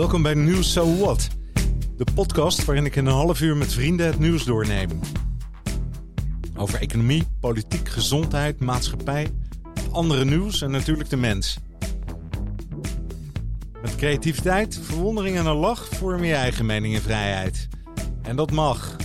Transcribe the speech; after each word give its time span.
Welkom 0.00 0.22
bij 0.22 0.34
Nieuws 0.34 0.72
So 0.72 0.96
What, 0.96 1.28
de 1.96 2.06
podcast 2.14 2.64
waarin 2.64 2.84
ik 2.84 2.96
in 2.96 3.06
een 3.06 3.12
half 3.12 3.40
uur 3.40 3.56
met 3.56 3.72
vrienden 3.72 4.06
het 4.06 4.18
nieuws 4.18 4.44
doorneem. 4.44 4.88
Over 6.56 6.80
economie, 6.80 7.26
politiek, 7.40 7.88
gezondheid, 7.88 8.60
maatschappij, 8.60 9.28
andere 9.92 10.24
nieuws 10.24 10.62
en 10.62 10.70
natuurlijk 10.70 11.10
de 11.10 11.16
mens. 11.16 11.58
Met 13.82 13.96
creativiteit, 13.96 14.80
verwondering 14.82 15.36
en 15.36 15.46
een 15.46 15.56
lach 15.56 15.86
vorm 15.86 16.24
je 16.24 16.34
eigen 16.34 16.66
mening 16.66 16.94
en 16.94 17.02
vrijheid. 17.02 17.68
En 18.22 18.36
dat 18.36 18.50
mag. 18.50 18.96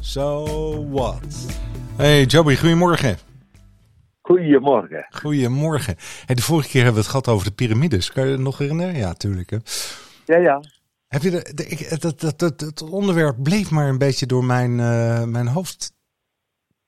So 0.00 0.44
what? 0.90 1.46
Hey 1.96 2.24
Joby, 2.24 2.56
goedemorgen. 2.56 3.16
Goedemorgen. 4.20 5.06
Goedemorgen. 5.10 5.96
Hey, 6.26 6.34
de 6.34 6.42
vorige 6.42 6.68
keer 6.68 6.82
hebben 6.84 7.02
we 7.02 7.08
het 7.08 7.16
gehad 7.16 7.28
over 7.28 7.46
de 7.46 7.54
piramides. 7.54 8.12
Kan 8.12 8.26
je 8.26 8.32
het 8.32 8.40
nog 8.40 8.58
herinneren? 8.58 8.96
Ja, 8.96 9.14
tuurlijk. 9.14 9.50
Hè? 9.50 9.58
Ja, 10.24 10.36
ja. 10.36 10.60
Heb 11.06 11.22
je 11.22 11.30
de, 11.30 11.54
de, 11.54 11.64
ik, 11.64 12.00
dat, 12.00 12.20
dat, 12.20 12.38
dat, 12.38 12.60
het 12.60 12.82
onderwerp 12.82 13.42
bleef 13.42 13.70
maar 13.70 13.88
een 13.88 13.98
beetje 13.98 14.26
door 14.26 14.44
mijn, 14.44 14.70
uh, 14.70 15.24
mijn 15.24 15.46
hoofd 15.46 15.92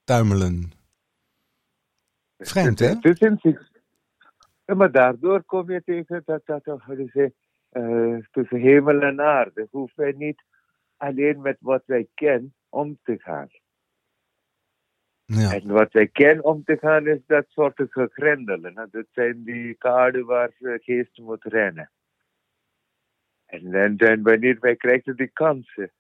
tuimelen. 0.05 0.71
Vreemd, 2.39 2.79
hè? 2.79 2.87
Het 2.87 3.05
is 3.05 3.19
ja, 4.67 4.75
maar 4.75 4.93
daardoor 4.93 5.43
kom 5.43 5.71
je 5.71 5.83
tegen 5.85 6.23
dat, 6.25 6.43
dat, 6.45 6.65
dat 6.65 6.81
uh, 7.73 8.19
tussen 8.31 8.61
hemel 8.61 9.01
en 9.01 9.21
aarde. 9.21 9.69
Hoeven 9.71 10.03
wij 10.03 10.13
niet 10.13 10.43
alleen 10.97 11.41
met 11.41 11.57
wat 11.61 11.83
wij 11.87 12.09
kennen 12.15 12.55
om 12.69 12.99
te 13.03 13.19
gaan. 13.19 13.49
Ja. 15.25 15.55
En 15.55 15.67
wat 15.67 15.93
wij 15.93 16.07
kennen 16.07 16.45
om 16.45 16.65
te 16.65 16.77
gaan 16.77 17.07
is 17.07 17.21
dat 17.27 17.45
soort 17.49 17.83
gegrendelen. 17.91 18.89
Dat 18.91 19.07
zijn 19.13 19.45
die 19.45 19.75
kaarten 19.75 20.25
waar 20.25 20.51
geest 20.59 21.19
moet 21.19 21.45
rennen. 21.45 21.91
En, 23.47 23.75
en, 23.75 23.97
en 23.97 24.23
wanneer 24.23 24.57
wij 24.61 24.77
krijgen 24.77 25.17
die 25.17 25.31
kansen 25.33 25.93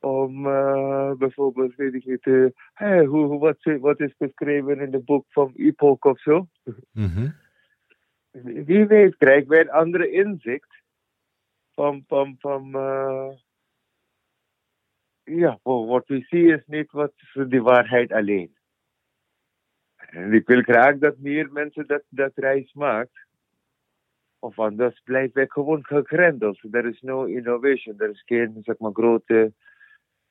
om 0.00 0.46
uh, 0.46 1.12
bijvoorbeeld, 1.12 1.74
weet 1.74 1.94
ik 1.94 2.04
niet, 2.04 2.26
uh, 2.26 2.50
hey, 2.72 3.04
hoe, 3.04 3.38
wat, 3.38 3.78
wat 3.80 4.00
is 4.00 4.16
beschreven 4.16 4.80
in 4.80 4.92
het 4.92 5.04
boek 5.04 5.26
van 5.28 5.52
Epoch 5.56 6.00
of 6.00 6.20
zo. 6.20 6.46
Mm 6.92 7.08
-hmm. 7.08 7.34
Wie 8.64 8.86
weet 8.86 9.16
krijgen 9.16 9.48
wij 9.48 9.60
een 9.60 9.70
andere 9.70 10.10
inzicht 10.10 10.82
van, 11.72 12.04
van, 12.06 12.36
van 12.38 12.76
uh, 12.76 13.30
ja, 15.22 15.58
wat 15.62 16.06
we 16.06 16.20
zien 16.20 16.48
is 16.48 16.66
niet 16.66 16.90
wat 16.90 17.12
de 17.32 17.60
waarheid 17.60 18.12
alleen. 18.12 18.56
En 19.96 20.32
ik 20.32 20.46
wil 20.46 20.62
graag 20.62 20.98
dat 20.98 21.18
meer 21.18 21.52
mensen 21.52 21.86
dat, 21.86 22.02
dat 22.08 22.32
reis 22.34 22.72
maken. 22.72 23.28
Of 24.40 24.58
anders 24.58 25.00
blijft 25.04 25.34
wij 25.34 25.46
gewoon 25.46 25.84
gegrendeld. 25.84 26.58
Er 26.70 26.86
is 26.86 27.00
no 27.00 27.24
innovation. 27.24 27.98
Er 27.98 28.10
is 28.10 28.22
geen, 28.26 28.58
zeg 28.62 28.78
maar, 28.78 28.92
grote 28.92 29.52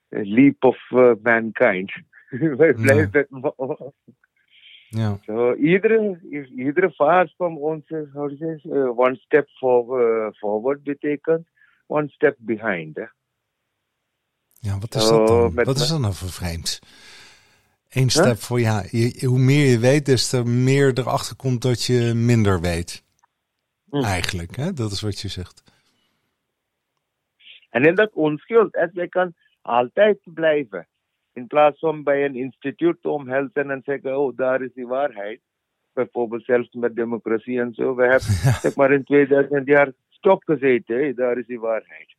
leap 0.10 0.64
of 0.64 0.90
uh, 0.90 1.12
mankind. 1.22 1.92
wij 2.58 2.74
blijven... 2.74 3.28
Ja. 4.90 5.18
So, 5.22 5.54
iedere, 5.54 6.20
iedere 6.56 6.92
fase 6.92 7.34
van 7.38 7.58
ons, 7.58 7.88
to 7.88 8.30
say, 8.40 8.60
uh, 8.64 8.98
one 8.98 9.16
step 9.16 9.48
for, 9.50 10.34
forward 10.34 10.84
betekent, 10.84 11.48
one 11.88 12.08
step 12.08 12.36
behind. 12.38 12.96
Hè? 12.96 13.06
Ja, 14.60 14.78
wat 14.80 14.96
is 14.96 15.08
so, 15.08 15.18
dat 15.18 15.28
dan? 15.28 15.66
Wat 15.66 15.80
is 15.80 15.88
dat 15.88 16.00
nou 16.00 16.14
voor 16.14 16.30
vreemd? 16.30 16.80
Eén 17.90 18.10
step 18.10 18.38
voor, 18.38 18.60
ja, 18.60 18.84
je, 18.92 19.26
hoe 19.26 19.40
meer 19.40 19.70
je 19.70 19.80
weet, 19.80 20.06
des 20.06 20.30
te 20.30 20.44
meer 20.44 20.98
erachter 20.98 21.36
komt 21.36 21.62
dat 21.62 21.84
je 21.84 22.14
minder 22.16 22.62
weet. 22.62 23.04
Hm. 23.90 24.04
Eigenlijk, 24.04 24.56
hè? 24.56 24.74
dat 24.74 24.92
is 24.92 25.02
wat 25.02 25.20
je 25.20 25.28
zegt. 25.28 25.64
En 27.70 27.84
in 27.84 27.96
dat 27.96 28.14
onschuld, 28.14 28.78
als 28.78 28.92
wij 28.94 29.08
kan 29.08 29.34
altijd 29.62 30.20
blijven. 30.24 30.88
In 31.34 31.48
plaats 31.48 31.80
van 31.80 32.04
bij 32.04 32.26
een 32.26 32.36
instituut 32.36 33.02
te 33.02 33.10
omhelzen 33.10 33.72
en 33.72 33.82
zeggen, 33.86 34.20
oh, 34.20 34.38
daar 34.38 34.62
is 34.62 34.74
die 34.74 34.88
waarheid. 34.88 35.42
Bijvoorbeeld 35.94 36.44
zelfs 36.44 36.74
met 36.74 36.96
democratie 36.96 37.60
en 37.60 37.74
zo. 37.74 37.96
We 37.96 38.02
hebben 38.02 38.34
zeg 38.66 38.76
maar 38.76 38.92
in 38.92 39.04
2000 39.04 39.68
jaar 39.68 39.92
stopgezeten, 40.10 41.16
daar 41.16 41.38
is 41.38 41.46
die 41.46 41.60
waarheid. 41.60 42.16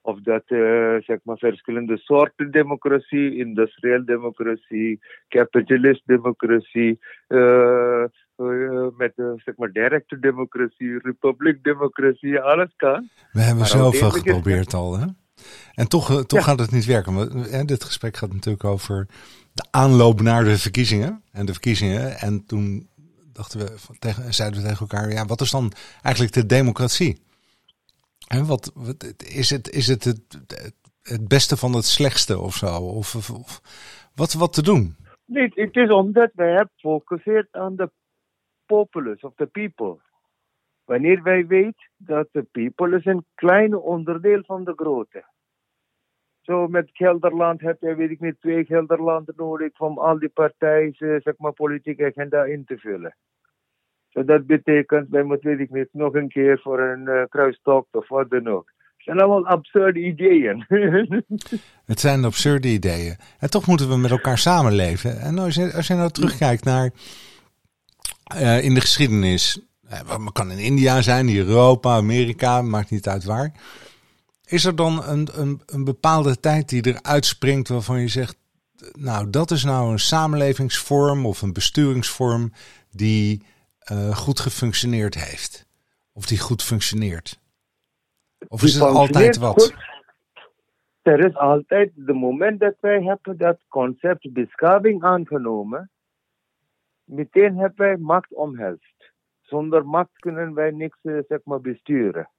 Of 0.00 0.20
dat 0.20 0.42
uh, 0.46 0.96
zeg 1.00 1.18
maar 1.22 1.38
verschillende 1.38 1.98
soorten 1.98 2.50
democratie, 2.50 3.36
industrieel 3.36 4.04
democratie, 4.04 5.00
capitalist 5.28 6.02
democratie, 6.06 6.98
uh, 7.28 8.04
uh, 8.36 8.86
met 8.96 9.12
zeg 9.16 9.56
maar 9.56 9.72
directe 9.72 10.18
democratie, 10.18 10.98
republiek 10.98 11.64
democratie, 11.64 12.40
alles 12.40 12.72
kan. 12.76 13.08
We 13.32 13.40
hebben 13.40 13.66
zoveel 13.66 14.10
geprobeerd 14.10 14.74
al, 14.74 14.98
hè? 14.98 15.06
En 15.74 15.88
toch, 15.88 16.24
toch 16.26 16.44
gaat 16.44 16.58
het 16.58 16.70
niet 16.70 16.84
werken. 16.84 17.14
Want, 17.14 17.68
dit 17.68 17.84
gesprek 17.84 18.16
gaat 18.16 18.32
natuurlijk 18.32 18.64
over 18.64 19.06
de 19.52 19.66
aanloop 19.70 20.20
naar 20.20 20.44
de 20.44 20.58
verkiezingen. 20.58 21.22
En 21.32 21.46
de 21.46 21.52
verkiezingen. 21.52 22.18
En 22.18 22.46
toen 22.46 22.88
dachten 23.32 23.58
we, 23.58 23.72
tegen, 23.98 24.34
zeiden 24.34 24.62
we 24.62 24.68
tegen 24.68 24.80
elkaar, 24.80 25.12
ja, 25.12 25.24
wat 25.24 25.40
is 25.40 25.50
dan 25.50 25.72
eigenlijk 26.02 26.34
de 26.34 26.46
democratie? 26.46 27.22
En 28.28 28.46
wat, 28.46 28.72
wat 28.74 29.14
is 29.26 29.50
het, 29.50 29.70
is 29.70 29.86
het, 29.86 30.04
het 30.04 30.20
het 31.04 31.28
beste 31.28 31.56
van 31.56 31.72
het 31.72 31.84
slechtste 31.84 32.38
of 32.38 32.54
zo? 32.54 32.76
Of, 32.76 33.30
of, 33.30 33.60
wat, 34.14 34.32
wat 34.32 34.52
te 34.52 34.62
doen? 34.62 34.96
Nee, 35.26 35.50
het 35.54 35.76
is 35.76 35.90
omdat 35.90 36.30
wij 36.34 36.50
hebben 36.50 36.72
gefocust 36.76 37.48
aan 37.50 37.76
de 37.76 37.90
populace 38.66 39.26
of 39.26 39.34
the 39.36 39.46
people. 39.46 40.00
Wanneer 40.84 41.22
wij 41.22 41.46
weten 41.46 41.90
dat 41.96 42.28
de 42.32 42.42
people 42.42 42.96
is 42.96 43.04
een 43.04 43.24
klein 43.34 43.76
onderdeel 43.76 44.42
van 44.46 44.64
de 44.64 44.72
grote. 44.76 45.24
Zo 46.40 46.68
met 46.68 46.90
Gelderland 46.92 47.60
heb 47.60 47.80
je, 47.80 47.94
weet 47.94 48.10
ik 48.10 48.20
niet, 48.20 48.40
twee 48.40 48.64
Gelderlanden 48.64 49.34
nodig 49.36 49.80
om 49.80 49.98
al 49.98 50.18
die 50.18 50.28
partijen, 50.28 50.94
zeg 51.22 51.34
maar, 51.36 51.52
politieke 51.52 52.04
agenda 52.04 52.44
in 52.44 52.64
te 52.64 52.78
vullen. 52.78 53.16
Dat 54.10 54.46
betekent, 54.46 55.08
wij 55.08 55.22
moeten, 55.22 55.50
weet 55.50 55.60
ik 55.60 55.70
niet, 55.70 55.88
nog 55.92 56.14
een 56.14 56.28
keer 56.28 56.60
voor 56.60 56.80
een 56.80 57.08
uh, 57.08 57.22
kruistocht 57.28 57.94
of 57.94 58.08
wat 58.08 58.30
dan 58.30 58.46
ook. 58.48 58.72
Het 58.76 59.04
zijn 59.04 59.20
allemaal 59.20 59.46
absurde 59.46 60.00
ideeën. 60.00 60.64
het 61.92 62.00
zijn 62.00 62.24
absurde 62.24 62.68
ideeën. 62.68 63.16
En 63.38 63.50
toch 63.50 63.66
moeten 63.66 63.88
we 63.88 63.96
met 63.96 64.10
elkaar 64.10 64.38
samenleven. 64.38 65.20
En 65.20 65.38
als 65.38 65.74
als 65.74 65.86
je 65.86 65.94
nou 65.94 66.10
terugkijkt 66.10 66.64
naar 66.64 66.90
uh, 68.36 68.64
in 68.64 68.74
de 68.74 68.80
geschiedenis. 68.80 69.60
Uh, 69.90 70.26
kan 70.32 70.50
in 70.50 70.58
India 70.58 71.02
zijn, 71.02 71.28
in 71.28 71.36
Europa, 71.36 71.96
Amerika, 71.96 72.62
maakt 72.62 72.90
niet 72.90 73.08
uit 73.08 73.24
waar. 73.24 73.52
Is 74.44 74.64
er 74.64 74.76
dan 74.76 75.04
een, 75.04 75.28
een, 75.32 75.62
een 75.66 75.84
bepaalde 75.84 76.40
tijd 76.40 76.68
die 76.68 76.82
er 76.82 77.02
uitspringt 77.02 77.68
waarvan 77.68 78.00
je 78.00 78.08
zegt, 78.08 78.36
nou 78.92 79.30
dat 79.30 79.50
is 79.50 79.64
nou 79.64 79.92
een 79.92 79.98
samenlevingsvorm 79.98 81.26
of 81.26 81.42
een 81.42 81.52
besturingsvorm 81.52 82.52
die 82.90 83.42
uh, 83.92 84.16
goed 84.16 84.40
gefunctioneerd 84.40 85.14
heeft? 85.14 85.66
Of 86.12 86.26
die 86.26 86.38
goed 86.38 86.62
functioneert? 86.62 87.40
Of 88.48 88.62
is 88.62 88.74
het 88.74 88.82
altijd 88.82 89.36
wat? 89.36 89.62
Goed. 89.62 89.74
Er 91.02 91.26
is 91.26 91.36
altijd, 91.36 91.90
de 91.94 92.12
moment 92.12 92.60
dat 92.60 92.74
wij 92.80 93.02
hebben 93.02 93.38
dat 93.38 93.58
concept 93.68 94.32
beschaving 94.32 95.02
aangenomen, 95.02 95.90
meteen 97.04 97.56
hebben 97.56 97.86
wij 97.86 97.96
macht 97.96 98.34
omhelst. 98.34 99.12
Zonder 99.40 99.86
macht 99.86 100.18
kunnen 100.18 100.54
wij 100.54 100.70
niks 100.70 100.98
eh, 101.02 101.18
zeg 101.28 101.40
maar, 101.44 101.60
besturen. 101.60 102.30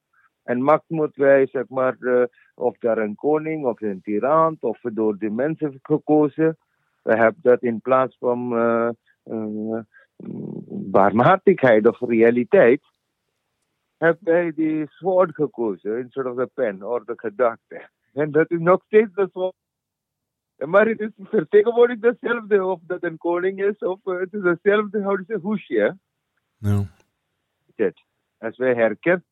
En 0.43 0.61
macht 0.61 0.83
moet 0.87 1.15
wij, 1.15 1.47
zeg 1.47 1.69
maar, 1.69 1.95
uh, 1.99 2.23
of 2.55 2.77
daar 2.77 2.97
een 2.97 3.15
koning 3.15 3.65
of 3.65 3.81
een 3.81 4.01
tiran 4.01 4.57
of 4.59 4.79
door 4.81 5.17
de 5.17 5.29
mensen 5.29 5.79
gekozen. 5.81 6.57
We 7.01 7.15
hebben 7.15 7.41
dat 7.41 7.61
in 7.61 7.81
plaats 7.81 8.17
van 8.17 8.53
uh, 8.53 8.89
barmhartigheid 10.91 11.87
of 11.87 11.99
realiteit, 11.99 12.81
hebben 13.97 14.33
wij 14.33 14.51
die 14.55 14.85
zwaard 14.89 15.33
gekozen 15.33 15.97
in 15.97 16.09
soort 16.09 16.25
of 16.25 16.35
de 16.35 16.49
pen 16.53 16.83
of 16.83 17.03
de 17.03 17.13
gedachte. 17.15 17.89
En 18.13 18.31
dat 18.31 18.51
is 18.51 18.59
nog 18.59 18.83
steeds 18.85 19.13
de 19.13 19.29
zwaard. 19.31 19.64
Maar 20.57 20.87
het 20.87 20.99
is 20.99 21.09
vertegenwoordigt 21.17 22.03
hetzelfde 22.03 22.65
of 22.65 22.79
dat 22.87 23.03
een 23.03 23.17
koning 23.17 23.63
is 23.63 23.77
of 23.77 23.99
het 24.03 24.33
is 24.33 24.43
hetzelfde, 24.43 25.03
hoe 25.03 25.19
is 25.19 25.27
het 25.27 25.41
hoesje. 25.41 25.97
Ja. 26.57 26.83
Als 28.37 28.57
wij 28.57 28.73
herkennen 28.73 29.25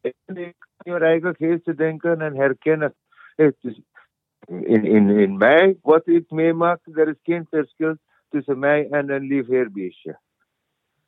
in 0.00 0.54
je 0.78 0.98
eigen 0.98 1.34
geest 1.34 1.64
te 1.64 1.74
denken 1.74 2.20
en 2.20 2.36
herkennen. 2.36 2.94
In, 3.36 4.84
in, 4.84 5.08
in 5.08 5.36
mij, 5.36 5.78
wat 5.82 6.06
ik 6.06 6.30
meemaak, 6.30 6.80
er 6.92 7.08
is 7.08 7.18
geen 7.22 7.46
verschil 7.50 7.96
tussen 8.28 8.58
mij 8.58 8.88
en 8.90 9.10
een 9.10 9.26
lief 9.26 9.46
heerbeestje. 9.46 10.18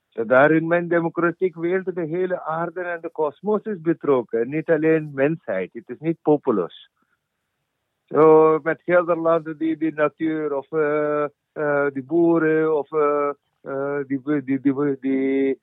So 0.08 0.24
daar 0.24 0.50
in 0.50 0.66
mijn 0.66 0.88
democratiek 0.88 1.54
wereld, 1.54 1.94
de 1.94 2.06
hele 2.06 2.42
aarde 2.42 2.80
en 2.80 3.00
de 3.00 3.10
kosmos 3.10 3.62
is 3.62 3.80
betrokken. 3.80 4.48
Niet 4.48 4.70
alleen 4.70 5.10
mensheid, 5.14 5.72
het 5.72 5.88
is 5.88 5.98
niet 5.98 6.18
populus. 6.22 6.90
Zo 8.12 8.58
met 8.62 8.82
Gelderland, 8.82 9.58
die, 9.58 9.76
die 9.76 9.92
natuur 9.92 10.56
of 10.56 10.72
uh, 10.72 11.26
uh, 11.54 11.86
die 11.92 12.04
boeren 12.04 12.78
of 12.78 12.92
uh, 12.92 13.30
die, 14.06 14.20
die, 14.44 14.60
die, 14.60 14.98
die 15.00 15.60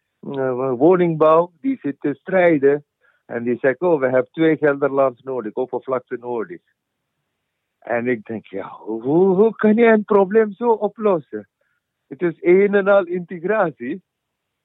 woningbouw, 0.77 1.51
die 1.61 1.77
zitten 1.81 2.15
strijden 2.15 2.83
En 3.29 3.43
die 3.43 3.57
zegt, 3.57 3.79
oh, 3.79 3.99
we 3.99 4.05
hebben 4.05 4.31
twee 4.31 4.57
Gelderlands 4.57 5.21
nodig, 5.21 5.53
oppervlakte 5.53 6.17
nodig. 6.19 6.61
En 7.79 8.07
ik 8.07 8.25
denk, 8.25 8.45
ja, 8.45 8.67
hoe, 8.67 9.35
hoe 9.35 9.55
kan 9.55 9.75
je 9.75 9.85
een 9.85 10.03
probleem 10.03 10.51
zo 10.51 10.71
oplossen? 10.71 11.49
Het 12.07 12.21
is 12.21 12.37
een 12.39 12.75
en 12.75 12.87
al 12.87 13.05
integratie 13.05 14.01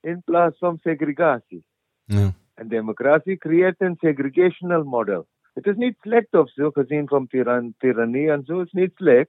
in 0.01 0.23
plaats 0.25 0.59
van 0.59 0.79
segregatie. 0.83 1.65
Ja. 2.05 2.31
En 2.55 2.69
democratie 2.69 3.37
creëert 3.37 3.81
een 3.81 3.97
segregational 3.99 4.85
model. 4.85 5.27
Het 5.55 5.67
is 5.67 5.77
niet 5.77 5.97
slecht 6.01 6.33
of 6.35 6.51
zo, 6.51 6.71
gezien 6.71 7.09
van 7.09 7.27
tyran 7.27 7.75
tirannie 7.79 8.31
en 8.31 8.45
zo, 8.45 8.59
het 8.59 8.67
is 8.67 8.73
niet 8.73 8.93
slecht. 8.95 9.29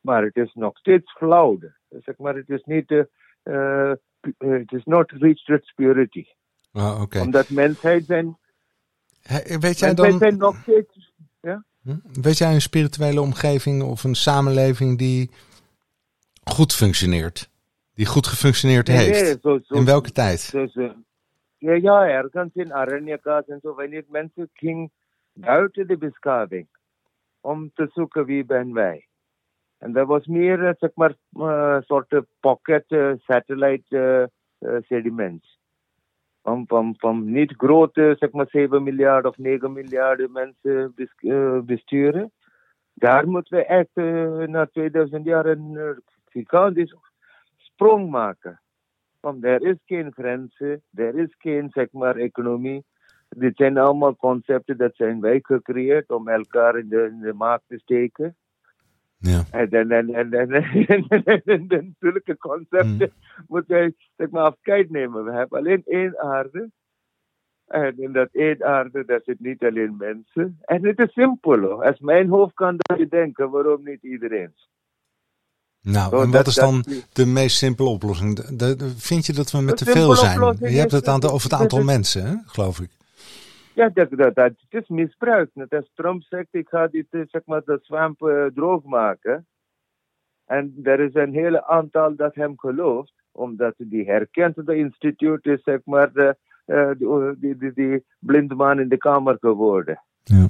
Maar 0.00 0.22
het 0.24 0.36
is 0.36 0.54
nog 0.54 0.78
steeds 0.78 1.12
flawed. 1.12 1.72
Zeg 1.88 2.16
maar, 2.18 2.34
het 2.34 2.48
is 2.48 2.62
niet, 2.64 2.90
uh, 2.90 3.02
uh, 3.44 3.92
het 4.38 4.72
is 4.72 4.84
not 4.84 5.10
reached 5.10 5.48
its 5.58 5.72
purity. 5.72 6.24
Ah, 6.72 7.00
oké. 7.02 7.20
Omdat 7.20 7.48
mensheid 7.48 8.04
zijn, 8.04 8.38
He- 9.22 9.58
Weet 9.58 9.78
jij 9.78 9.94
dan, 9.94 10.18
zijn 10.18 10.36
nog 10.36 10.56
steeds, 10.62 11.12
ja? 11.40 11.64
Hm? 11.82 11.96
weet 12.22 12.38
jij 12.38 12.54
een 12.54 12.60
spirituele 12.60 13.20
omgeving 13.20 13.82
of 13.82 14.04
een 14.04 14.14
samenleving 14.14 14.98
die 14.98 15.30
goed 16.44 16.74
functioneert? 16.74 17.50
Die 17.94 18.06
goed 18.06 18.26
gefunctioneerd 18.26 18.86
Nee, 18.88 18.96
heeft? 18.96 19.22
nee, 19.22 19.36
zo, 19.42 19.58
zo, 19.64 19.74
In 19.74 19.84
welke 19.84 20.10
tijd? 20.12 20.40
zo. 20.40 20.66
Ja, 21.58 21.72
ja, 21.72 22.06
ergens 22.08 22.50
in 22.54 22.72
Aranyakas 22.72 23.44
en 23.46 23.58
zo, 23.62 23.74
wanneer 23.74 24.04
mensen 24.08 24.50
gingen 24.52 24.90
buiten 25.40 25.86
de 25.86 25.96
beschaving 25.96 26.68
om 27.40 27.70
te 27.74 27.88
zoeken 27.92 28.24
wie 28.24 28.44
ben 28.44 28.72
wij. 28.72 29.06
En 29.78 29.92
dat 29.92 30.06
was 30.06 30.26
meer, 30.26 30.64
eh, 30.66 30.74
zeg 30.78 30.90
maar, 30.94 31.14
eh, 31.32 31.80
soort 31.80 32.22
pocket 32.40 32.84
eh, 32.88 33.12
satellite 33.16 34.30
sediments. 34.80 35.58
Van, 36.42 36.64
van, 36.66 36.94
van 36.96 37.32
niet 37.32 37.54
grote, 37.56 38.16
zeg 38.18 38.32
maar, 38.32 38.48
7 38.48 38.82
miljard 38.82 39.24
of 39.24 39.36
9 39.36 39.72
miljard 39.72 40.30
mensen 40.30 40.92
bes- 40.94 41.64
besturen. 41.64 42.32
Daar 42.92 43.28
moeten 43.28 43.58
we 43.58 43.64
echt 43.64 43.94
na 44.48 44.66
2000 44.66 45.24
jaar 45.24 45.46
een 45.46 46.02
gigantisch 46.24 46.94
sprong 47.56 48.10
maken. 48.10 48.60
Want 49.20 49.44
er 49.44 49.62
is 49.62 49.76
geen 49.84 50.12
grenzen, 50.12 50.82
er 50.94 51.18
is 51.18 51.34
geen 51.38 51.70
zeg 51.70 51.92
maar, 51.92 52.16
economie. 52.16 52.84
Dit 53.28 53.56
zijn 53.56 53.78
allemaal 53.78 54.16
concepten, 54.16 54.76
dat 54.76 54.94
zijn 54.94 55.20
wij 55.20 55.38
gecreëerd 55.42 56.10
om 56.10 56.28
elkaar 56.28 56.78
in 56.78 56.88
de, 56.88 57.18
in 57.22 57.36
maak 57.36 57.60
te 57.66 57.78
steken. 57.78 58.36
Ja. 59.18 59.44
En, 59.50 59.68
dan 61.68 61.94
zulke 61.98 62.36
concepten 62.38 63.12
mm. 63.12 63.44
moet 63.48 63.64
jij 63.66 63.94
zeg 64.16 64.30
maar, 64.30 64.42
afscheid 64.42 64.90
nemen. 64.90 65.24
We 65.24 65.32
hebben 65.32 65.58
alleen 65.58 65.82
één 65.84 66.18
aarde. 66.18 66.70
En 67.66 67.98
in 67.98 68.12
dat 68.12 68.28
één 68.32 68.64
aarde, 68.64 69.04
daar 69.04 69.20
zit 69.24 69.40
niet 69.40 69.64
alleen 69.64 69.96
mensen. 69.96 70.58
En 70.60 70.86
het 70.86 70.98
is 70.98 71.12
simpel 71.12 71.58
hoor. 71.58 71.84
Als 71.84 71.98
mijn 71.98 72.28
hoofd 72.28 72.54
kan 72.54 72.74
dat 72.76 72.98
je 72.98 73.08
denken, 73.08 73.50
waarom 73.50 73.84
niet 73.84 74.02
iedereen? 74.02 74.54
Nou, 75.82 76.22
en 76.22 76.30
wat 76.30 76.46
is 76.46 76.54
dan 76.54 76.84
de 77.12 77.26
meest 77.26 77.56
simpele 77.56 77.88
oplossing? 77.88 78.34
De, 78.34 78.94
vind 78.96 79.26
je 79.26 79.32
dat 79.32 79.50
we 79.50 79.60
met 79.60 79.76
te 79.76 79.84
veel 79.84 80.14
zijn? 80.14 80.56
Je 80.58 80.78
hebt 80.78 80.92
het 80.92 81.08
aan 81.08 81.22
of 81.22 81.32
over 81.32 81.50
het 81.50 81.60
aantal 81.60 81.82
mensen, 81.82 82.42
geloof 82.46 82.80
ik. 82.80 82.90
Ja, 83.78 83.88
dat, 83.88 84.10
dat, 84.10 84.34
het 84.34 84.82
is 84.82 84.88
misbruik. 84.88 85.50
Net 85.54 85.74
als 85.74 85.90
Trump 85.94 86.22
zegt, 86.22 86.48
ik 86.50 86.68
ga 86.68 86.86
dit, 86.86 87.06
eh, 87.10 87.20
zeg 87.26 87.42
maar, 87.44 87.62
de 87.64 87.78
swamp 87.82 88.22
eh, 88.22 88.44
droog 88.44 88.82
maken. 88.82 89.46
En 90.46 90.78
er 90.82 91.00
is 91.00 91.14
een 91.14 91.32
hele 91.32 91.66
aantal 91.66 92.16
dat 92.16 92.34
hem 92.34 92.58
gelooft, 92.58 93.12
omdat 93.32 93.74
die 93.76 94.04
herkent 94.04 94.66
de 94.66 94.76
instituut 94.76 95.46
is, 95.46 95.62
zeg 95.62 95.80
maar, 95.84 96.12
de, 96.12 96.36
die, 96.98 97.38
die, 97.38 97.56
die, 97.56 97.72
die 97.72 98.04
blinde 98.18 98.54
man 98.54 98.80
in 98.80 98.88
de 98.88 98.96
kamer 98.96 99.36
geworden. 99.40 100.02
Ja. 100.22 100.48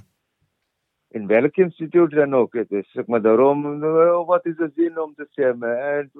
In 1.10 1.26
welk 1.26 1.56
instituut 1.56 2.10
dan 2.10 2.34
ook. 2.34 2.52
Het 2.52 2.70
is, 2.70 2.90
zeg 2.90 3.06
maar, 3.06 3.22
daarom, 3.22 3.82
eh, 3.82 4.26
wat 4.26 4.46
is 4.46 4.56
de 4.56 4.72
zin 4.74 5.00
om 5.00 5.14
te 5.14 5.26
stemmen? 5.30 5.82
En 5.82 6.10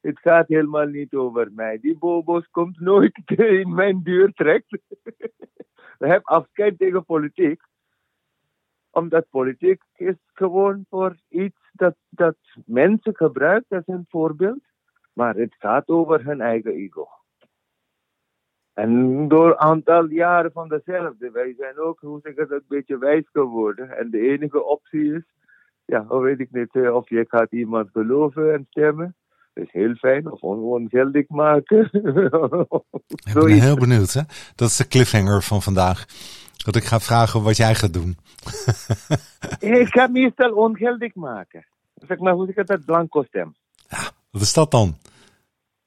het 0.00 0.18
gaat 0.18 0.48
helemaal 0.48 0.86
niet 0.86 1.14
over 1.14 1.52
mij. 1.52 1.78
Die 1.78 1.98
bobo's 1.98 2.48
komt 2.50 2.80
nooit 2.80 3.22
in 3.60 3.74
mijn 3.74 4.02
buurt 4.02 4.36
terecht. 4.36 4.66
We 5.98 6.06
hebben 6.06 6.24
afscheid 6.24 6.78
tegen 6.78 7.04
politiek. 7.04 7.60
Omdat 8.90 9.30
politiek 9.30 9.82
is 9.94 10.16
gewoon 10.32 10.86
voor 10.88 11.16
iets 11.28 11.70
dat, 11.72 11.96
dat 12.08 12.36
mensen 12.66 13.16
gebruiken 13.16 13.76
als 13.76 13.86
een 13.86 14.06
voorbeeld. 14.08 14.64
Maar 15.12 15.34
het 15.34 15.54
gaat 15.58 15.88
over 15.88 16.24
hun 16.24 16.40
eigen 16.40 16.72
ego. 16.72 17.08
En 18.76 19.28
door 19.28 19.46
een 19.46 19.58
aantal 19.58 20.06
jaren 20.06 20.52
van 20.52 20.68
dezelfde. 20.68 21.30
Wij 21.30 21.54
zijn 21.58 21.78
ook, 21.78 22.00
hoe 22.00 22.20
zeg 22.22 22.32
ik 22.32 22.38
dat, 22.38 22.50
een 22.50 22.62
beetje 22.68 22.98
wijs 22.98 23.24
geworden. 23.32 23.98
En 23.98 24.10
de 24.10 24.18
enige 24.18 24.64
optie 24.64 25.14
is, 25.14 25.22
ja, 25.84 26.04
hoe 26.08 26.22
weet 26.22 26.40
ik 26.40 26.52
niet 26.52 26.74
eh, 26.74 26.94
of 26.94 27.08
je 27.08 27.24
gaat 27.28 27.52
iemand 27.52 27.88
geloven 27.92 28.52
en 28.52 28.66
stemmen. 28.70 29.14
Dat 29.54 29.64
is 29.64 29.72
heel 29.72 29.94
fijn. 29.94 30.32
Of 30.32 30.40
on- 30.40 30.58
ongeldig 30.58 31.28
maken. 31.28 31.88
Ik 33.24 33.34
ben 33.34 33.60
heel 33.60 33.76
benieuwd, 33.76 34.12
hè? 34.12 34.22
Dat 34.54 34.68
is 34.68 34.76
de 34.76 34.88
cliffhanger 34.88 35.42
van 35.42 35.62
vandaag. 35.62 36.04
Dat 36.64 36.76
ik 36.76 36.84
ga 36.84 37.00
vragen 37.00 37.42
wat 37.42 37.56
jij 37.56 37.74
gaat 37.74 37.92
doen. 37.92 38.16
Ik 39.58 39.88
ga 39.88 40.06
meestal 40.06 40.52
ongeldig 40.52 41.14
maken. 41.14 41.66
Zeg 41.94 42.18
maar, 42.18 42.32
hoe 42.32 42.46
zeg 42.46 42.56
ik 42.56 42.66
dat, 42.66 42.84
blanco 42.84 43.22
stem. 43.22 43.54
Wat 44.30 44.42
is 44.42 44.52
dat 44.52 44.70
dan? 44.70 44.96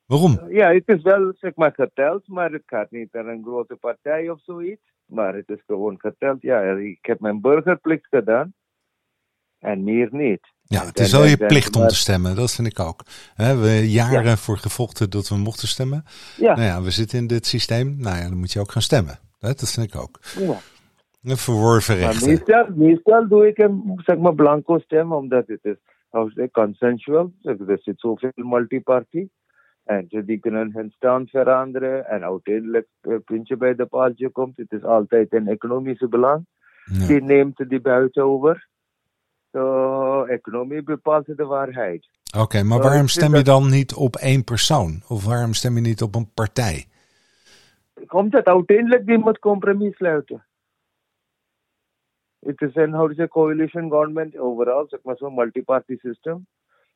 Waarom? 0.09 0.39
Ja, 0.49 0.73
het 0.73 0.87
is 0.87 1.01
wel, 1.01 1.33
zeg 1.39 1.55
maar, 1.55 1.73
geteld, 1.73 2.27
maar 2.27 2.51
het 2.51 2.63
gaat 2.65 2.91
niet 2.91 3.13
naar 3.13 3.25
een 3.25 3.43
grote 3.43 3.75
partij 3.75 4.29
of 4.29 4.39
zoiets. 4.43 4.81
Maar 5.05 5.35
het 5.35 5.49
is 5.49 5.61
gewoon 5.67 5.99
geteld. 5.99 6.41
Ja, 6.41 6.61
ik 6.61 6.99
heb 7.01 7.19
mijn 7.19 7.41
burgerplicht 7.41 8.07
gedaan. 8.07 8.53
En 9.59 9.83
meer 9.83 10.07
niet. 10.11 10.47
Ja, 10.63 10.85
het 10.85 10.99
is 10.99 11.11
wel 11.11 11.25
je 11.25 11.37
plicht 11.37 11.75
om 11.75 11.87
te 11.87 11.95
stemmen. 11.95 12.35
Dat 12.35 12.51
vind 12.55 12.67
ik 12.67 12.79
ook. 12.79 13.01
We 13.35 13.43
hebben 13.43 13.87
jaren 13.87 14.37
voor 14.37 14.57
gevochten 14.57 15.09
dat 15.09 15.29
we 15.29 15.35
mochten 15.35 15.67
stemmen. 15.67 16.03
Ja, 16.37 16.55
Nou 16.55 16.67
ja, 16.67 16.81
we 16.81 16.91
zitten 16.91 17.17
in 17.17 17.27
dit 17.27 17.45
systeem. 17.45 17.95
Nou 17.97 18.17
ja, 18.17 18.29
dan 18.29 18.37
moet 18.37 18.51
je 18.51 18.59
ook 18.59 18.71
gaan 18.71 18.81
stemmen. 18.81 19.19
Dat 19.39 19.71
vind 19.73 19.93
ik 19.93 20.01
ook. 20.01 20.19
ja. 20.39 20.57
Een 21.23 21.37
verworven 21.37 21.99
Maar 21.99 22.21
meestal, 22.25 22.67
meestal 22.75 23.27
doe 23.27 23.47
ik 23.47 23.57
een, 23.57 24.01
zeg 24.05 24.17
maar, 24.17 24.35
blanco 24.35 24.79
stem, 24.79 25.11
omdat 25.13 25.47
het 25.47 25.59
is, 25.61 25.77
consensual. 26.51 27.31
Er 27.43 27.79
zit 27.81 27.99
zoveel 27.99 28.31
multiparty. 28.35 29.27
En 29.95 30.05
ze 30.09 30.25
die 30.25 30.39
kunnen 30.39 30.71
hun 30.73 30.91
stand 30.95 31.29
veranderen. 31.29 32.05
En 32.05 32.23
uiteindelijk, 32.23 32.87
eh, 33.01 33.15
puntje 33.25 33.57
bij 33.57 33.75
de 33.75 33.85
paaltje 33.85 34.29
komt. 34.29 34.57
Het 34.57 34.71
is 34.71 34.83
altijd 34.83 35.33
een 35.33 35.47
economische 35.47 36.07
belang. 36.07 36.45
Ja. 36.83 37.07
Die 37.07 37.21
neemt 37.21 37.69
die 37.69 37.81
buiten 37.81 38.23
over. 38.23 38.67
Zo, 39.51 40.23
economie 40.23 40.83
bepaalt 40.83 41.37
de 41.37 41.45
waarheid. 41.45 42.07
Oké, 42.37 42.63
maar 42.63 42.79
waarom 42.79 43.07
stem 43.07 43.35
je 43.35 43.43
dan 43.43 43.69
niet 43.69 43.93
op 43.93 44.15
één 44.15 44.43
persoon? 44.43 45.01
Of 45.07 45.25
waarom 45.25 45.53
stem 45.53 45.75
je 45.75 45.81
niet 45.81 46.01
op 46.01 46.15
een 46.15 46.33
partij? 46.33 46.85
Komt 48.05 48.33
het 48.33 48.45
uiteindelijk, 48.45 49.05
die 49.05 49.17
moet 49.17 49.39
compromis 49.39 49.95
sluiten. 49.95 50.45
Het 52.39 52.61
is 52.61 52.75
een, 52.75 53.27
coalition 53.27 53.89
government 53.89 54.37
overal, 54.37 54.85
zeg 54.87 54.99
maar 55.03 55.17
zo'n 55.17 55.33
multi-party 55.33 55.95
system. 55.97 56.47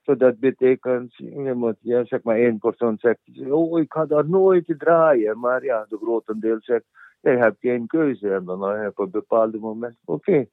So 0.06 0.16
dat 0.16 0.40
betekent, 0.40 1.16
je 1.16 1.54
moet, 1.56 1.76
ja, 1.80 2.06
zeg 2.06 2.24
maar 2.24 2.36
één 2.36 2.58
persoon 2.58 2.98
zegt, 3.00 3.20
oh, 3.50 3.80
ik 3.80 3.94
ga 3.94 4.06
daar 4.06 4.30
nooit 4.30 4.74
draaien. 4.78 5.40
Maar 5.40 5.64
ja, 5.64 5.86
de 5.90 5.98
grotendeel 6.02 6.58
zegt, 6.60 6.84
je 7.22 7.30
hebt 7.30 7.60
geen 7.60 7.88
keuze. 7.88 8.34
En 8.34 8.46
dan 8.46 8.64
heb 8.70 8.82
je 8.82 8.88
op 8.90 8.98
een 9.00 9.12
bepaald 9.12 9.60
moment, 9.60 9.98
oké. 10.06 10.46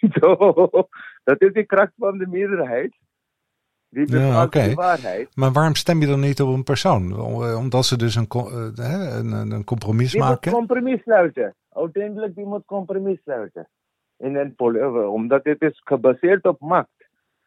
Zo, 0.20 0.34
dat 1.24 1.40
is 1.42 1.52
de 1.52 1.64
kracht 1.66 1.92
van 1.96 2.18
de 2.18 2.26
meerderheid. 2.26 2.96
Die 3.88 4.16
Ja, 4.18 4.44
oké. 4.44 4.68
de 4.68 4.74
waarheid. 4.74 5.36
Maar 5.36 5.52
waarom 5.52 5.74
stem 5.74 6.00
je 6.00 6.06
dan 6.06 6.20
niet 6.20 6.40
op 6.40 6.54
een 6.54 6.64
persoon? 6.64 7.10
Eh, 7.10 7.58
Omdat 7.58 7.84
ze 7.84 7.96
dus 7.96 8.14
een, 8.14 8.26
eh, 8.28 9.18
een, 9.18 9.32
een- 9.32 9.50
een 9.50 9.64
compromis 9.64 10.10
Die 10.10 10.20
moet 10.20 10.28
maken? 10.30 10.52
compromis 10.52 11.02
sluiten. 11.02 11.54
Uiteindelijk 11.68 12.34
die 12.34 12.46
moet 12.46 12.64
compromis 12.64 13.20
sluiten. 13.22 13.68
In 14.16 14.36
een 14.36 14.54
eh, 14.56 15.12
omdat 15.12 15.44
het 15.44 15.62
is 15.62 15.80
gebaseerd 15.84 16.44
op 16.46 16.60
macht. 16.60 16.88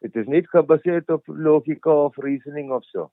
Het 0.04 0.16
is 0.16 0.26
niet 0.26 0.50
gebaseerd 0.50 1.10
op 1.10 1.22
logica 1.26 1.92
of 1.92 2.18
reasoning 2.18 2.72
of 2.72 2.86
zo. 2.86 3.12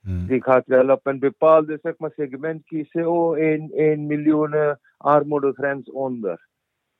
Hmm. 0.00 0.26
Die 0.26 0.42
gaat 0.42 0.66
wel 0.66 0.90
op 0.90 1.06
een 1.06 1.18
bepaalde 1.18 1.78
zeg 1.82 1.98
maar, 1.98 2.12
segment 2.16 2.64
kiezen. 2.64 3.10
Oh, 3.10 3.38
1, 3.38 3.70
1 3.70 4.06
miljoen 4.06 4.78
armoedegrens 4.96 5.90
onder. 5.90 6.48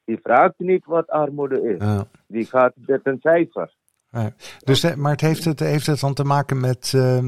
Die 0.04 0.18
vraagt 0.23 0.59
niet 0.59 0.85
wat 0.85 1.09
armoede 1.09 1.62
is. 1.62 1.85
Ja. 1.85 2.06
Die 2.26 2.45
gaat 2.45 2.73
met 2.87 3.06
een 3.06 3.18
cijfer. 3.21 3.75
Ja. 4.10 4.34
Dus, 4.64 4.94
maar 4.94 5.12
het 5.12 5.20
heeft, 5.20 5.44
het 5.44 5.60
heeft 5.60 5.86
het 5.86 6.00
dan 6.00 6.14
te 6.14 6.25
maken 6.25 6.60
met 6.60 6.92
eh, 6.94 7.18
eh, 7.18 7.25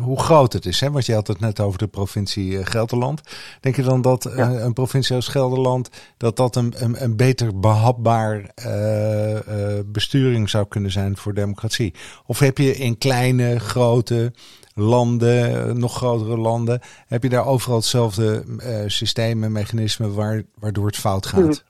hoe 0.00 0.20
groot 0.20 0.52
het 0.52 0.66
is. 0.66 0.80
Hè? 0.80 0.90
Want 0.90 1.06
je 1.06 1.14
had 1.14 1.26
het 1.26 1.40
net 1.40 1.60
over 1.60 1.78
de 1.78 1.86
provincie 1.86 2.58
eh, 2.58 2.66
Gelderland. 2.66 3.20
Denk 3.60 3.76
je 3.76 3.82
dan 3.82 4.02
dat 4.02 4.24
eh, 4.24 4.50
een 4.52 4.72
provincie 4.72 5.16
als 5.16 5.28
Gelderland... 5.28 5.90
dat 6.16 6.36
dat 6.36 6.56
een, 6.56 6.74
een, 6.76 7.02
een 7.02 7.16
beter 7.16 7.60
behapbaar 7.60 8.50
eh, 8.54 9.36
eh, 9.36 9.84
besturing 9.86 10.50
zou 10.50 10.66
kunnen 10.68 10.90
zijn 10.90 11.16
voor 11.16 11.34
democratie? 11.34 11.94
Of 12.26 12.38
heb 12.38 12.58
je 12.58 12.76
in 12.76 12.98
kleine, 12.98 13.58
grote, 13.58 14.32
landen, 14.74 15.78
nog 15.78 15.96
grotere 15.96 16.36
landen. 16.36 16.80
Heb 17.06 17.22
je 17.22 17.28
daar 17.28 17.46
overal 17.46 17.76
hetzelfde 17.76 18.44
uh, 18.46 18.82
systemen, 18.86 19.52
mechanismen 19.52 20.14
waar, 20.14 20.42
waardoor 20.54 20.86
het 20.86 20.96
fout 20.96 21.26
gaat? 21.26 21.64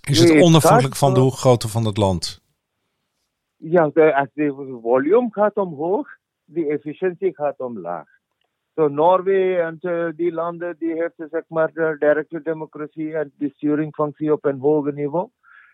Is 0.00 0.18
het 0.18 0.30
onafhankelijk 0.30 0.96
van 0.96 1.14
de 1.14 1.30
grootte 1.30 1.68
van 1.68 1.84
het 1.84 1.96
land? 1.96 2.39
Ja, 3.62 3.82
als 3.82 4.28
de 4.32 4.78
volume 4.82 5.28
gaat 5.30 5.56
omhoog, 5.56 6.08
de 6.44 6.66
efficiëntie 6.66 7.34
gaat 7.34 7.58
omlaag. 7.58 8.08
Zo 8.74 8.82
so 8.82 8.88
Noorwegen 8.88 9.64
en 9.64 9.78
uh, 9.80 10.08
die 10.16 10.32
landen 10.32 10.76
die 10.78 10.92
heeft 10.92 11.14
zeg 11.30 11.42
maar 11.48 11.72
de 11.72 11.96
directe 11.98 12.42
democratie 12.42 13.14
en 13.16 13.32
de 13.36 13.50
sturingfunctie 13.54 14.32
op 14.32 14.44
een 14.44 14.58
hoger 14.58 14.92
niveau. 14.92 15.28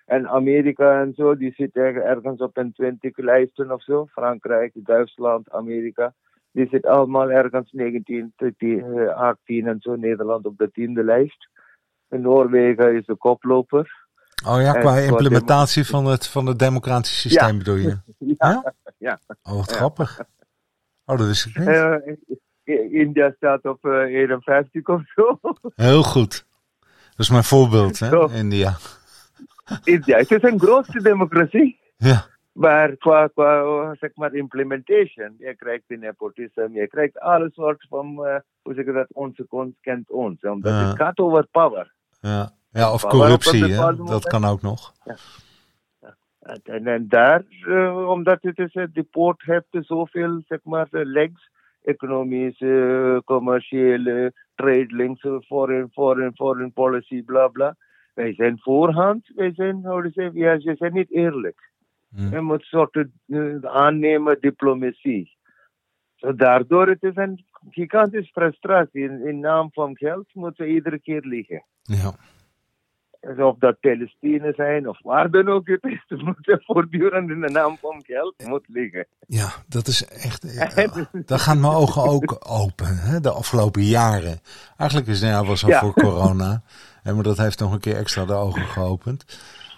En 0.05 0.29
Amerika 0.29 1.01
en 1.01 1.13
zo, 1.15 1.37
die 1.37 1.53
zitten 1.53 1.83
ergens 1.83 2.41
op 2.41 2.57
een 2.57 2.73
20 2.73 3.17
lijsten 3.17 3.71
of 3.73 3.83
zo. 3.83 4.07
Frankrijk, 4.07 4.73
Duitsland, 4.75 5.51
Amerika. 5.51 6.15
Die 6.53 6.69
zitten 6.69 6.91
allemaal 6.91 7.31
ergens 7.31 7.73
19, 7.73 8.33
18 8.37 9.09
18 9.09 9.67
en 9.67 9.81
zo. 9.81 9.97
Nederland 9.97 10.47
op 10.47 10.59
de 10.59 10.71
tiende 10.71 11.05
lijst. 11.05 11.49
En 12.09 12.21
Noorwegen 12.21 12.95
is 12.95 13.07
de 13.07 13.17
koploper. 13.17 14.06
Oh 14.45 14.61
ja, 14.61 14.73
qua 14.73 14.99
implementatie 14.99 15.87
van 15.87 16.07
het, 16.07 16.27
van 16.27 16.47
het 16.47 16.59
democratische 16.59 17.29
systeem 17.29 17.53
ja. 17.53 17.57
bedoel 17.57 17.77
je? 17.77 17.97
Ja. 18.39 18.75
ja. 18.99 19.19
Oh, 19.43 19.57
wat 19.57 19.71
grappig. 19.71 20.21
Oh, 21.05 21.19
dat 21.19 21.27
wist 21.27 21.47
ik 21.47 21.59
niet. 21.59 21.69
Uh, 21.69 22.93
India 22.93 23.33
staat 23.37 23.65
op 23.65 23.85
uh, 23.85 23.93
51 23.93 24.87
of 24.87 25.03
zo. 25.15 25.41
Heel 25.75 26.03
goed. 26.03 26.47
Dat 26.81 27.19
is 27.19 27.31
mijn 27.31 27.45
voorbeeld, 27.45 27.99
hè. 27.99 28.31
India. 28.33 28.77
India, 29.85 30.17
het 30.17 30.31
is 30.31 30.43
een 30.43 30.61
grootste 30.61 31.03
democratie. 31.03 31.79
Ja. 31.97 32.27
Maar 32.53 32.97
qua, 32.97 33.27
qua 33.27 33.95
zeg 33.95 34.11
maar, 34.15 34.35
implementation, 34.35 35.35
je 35.39 35.55
krijgt 35.57 35.85
de 35.87 35.97
nepotisme, 35.97 36.71
je 36.73 36.89
krijgt 36.89 37.19
alle 37.19 37.51
soorten 37.53 37.89
van, 37.89 38.07
uh, 38.07 38.37
hoe 38.63 38.75
zeg 38.75 38.85
je 38.85 38.93
dat, 38.93 39.07
onze 39.13 39.47
kent 39.81 40.11
ons. 40.11 40.41
Omdat 40.41 40.87
het 40.87 40.97
gaat 40.97 41.19
over 41.19 41.47
power. 41.51 41.95
Ja, 42.21 42.51
ja 42.77 42.93
of 42.93 43.03
Maar 43.03 43.11
corruptie, 43.13 43.65
hè? 43.65 43.77
dat 43.77 43.97
moment- 43.97 44.27
kan 44.27 44.45
ook 44.45 44.63
nog. 44.63 44.93
En, 46.41 46.61
en, 46.65 46.87
en 46.87 47.09
daar, 47.09 47.43
uh, 47.69 48.09
omdat 48.09 48.39
het 48.41 48.59
is, 48.59 48.75
uh, 48.75 48.85
de 48.93 49.03
poort 49.03 49.43
heeft 49.43 49.67
zoveel, 49.71 50.43
zeg 50.47 50.59
maar, 50.63 50.89
uh, 50.91 51.05
legs, 51.05 51.51
economisch, 51.83 52.61
uh, 52.61 53.19
commerciële, 53.25 54.33
trade 54.55 54.87
links, 54.89 55.21
foreign, 55.47 55.89
foreign, 55.93 56.35
foreign 56.35 56.73
policy, 56.73 57.23
bla 57.23 57.49
bla. 57.49 57.77
Wij 58.15 58.35
zijn 58.35 58.59
voorhand, 58.59 59.31
wij 59.35 59.55
zijn, 59.55 59.87
hoe 59.87 60.11
zeggen, 60.13 60.35
ja, 60.35 60.61
ze 60.61 60.75
zijn 60.77 60.93
niet 60.93 61.11
eerlijk. 61.11 61.71
Hm. 62.15 62.35
Je 62.35 62.41
moet 62.41 62.63
soort 62.63 63.07
uh, 63.27 63.57
aannemen 63.63 64.41
diplomatie. 64.41 65.37
So, 66.17 66.35
daardoor 66.35 66.89
het 66.89 67.03
is 67.03 67.17
een 67.17 67.45
gigantische 67.71 68.33
frustratie. 68.33 69.03
In, 69.03 69.27
in 69.27 69.41
naam 69.41 69.69
van 69.73 69.97
geld 69.97 70.27
moeten 70.35 70.65
we 70.65 70.71
iedere 70.71 71.01
keer 71.01 71.21
liegen. 71.21 71.65
Ja. 71.83 72.13
Of 73.39 73.59
dat 73.59 73.81
Palestine 73.81 74.53
zijn 74.57 74.89
of 74.89 75.03
waar 75.03 75.31
dan 75.31 75.49
ook 75.49 75.67
het 75.69 75.85
is, 75.85 76.05
ze 76.09 76.15
moeten 76.17 76.63
voortdurend 76.65 77.31
in 77.31 77.41
de 77.41 77.51
naam 77.51 77.77
van 77.77 78.03
geld 78.07 78.35
moet 78.47 78.65
liggen. 78.69 79.07
ja, 79.27 79.49
dat 79.69 79.87
is 79.87 80.05
echt... 80.09 80.53
Ja, 80.55 80.87
daar 81.31 81.39
gaan 81.39 81.61
mijn 81.61 81.73
ogen 81.73 82.03
ook 82.03 82.37
open, 82.49 82.97
hè? 82.99 83.21
de 83.21 83.31
afgelopen 83.31 83.83
jaren. 83.83 84.39
Eigenlijk 84.77 85.11
is 85.11 85.21
het 85.21 85.31
nou, 85.31 85.47
was 85.47 85.65
al 85.65 85.71
Ja. 85.71 85.81
voor 85.81 85.93
corona. 85.93 86.63
hè, 87.03 87.15
Maar 87.15 87.23
dat 87.23 87.37
heeft 87.39 87.61
nog 87.61 87.73
een 87.73 87.81
keer 87.81 87.97
extra 87.97 88.25
de 88.25 88.33
ogen 88.35 88.63
geopend. 88.63 89.25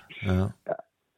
Ja. 0.08 0.54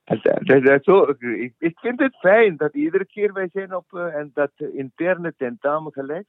Dat- 0.04 0.84
zo, 0.84 1.02
ik, 1.18 1.54
ik 1.58 1.78
vind 1.78 2.00
het 2.00 2.16
fijn 2.16 2.56
dat 2.56 2.74
iedere 2.74 3.06
keer 3.06 3.32
wij 3.32 3.48
zijn 3.52 3.74
op 3.74 3.84
eh, 3.94 4.14
en 4.14 4.30
dat 4.34 4.50
eh, 4.56 4.66
interne 4.74 5.34
tentamen 5.36 5.92
gelegd 5.92 6.28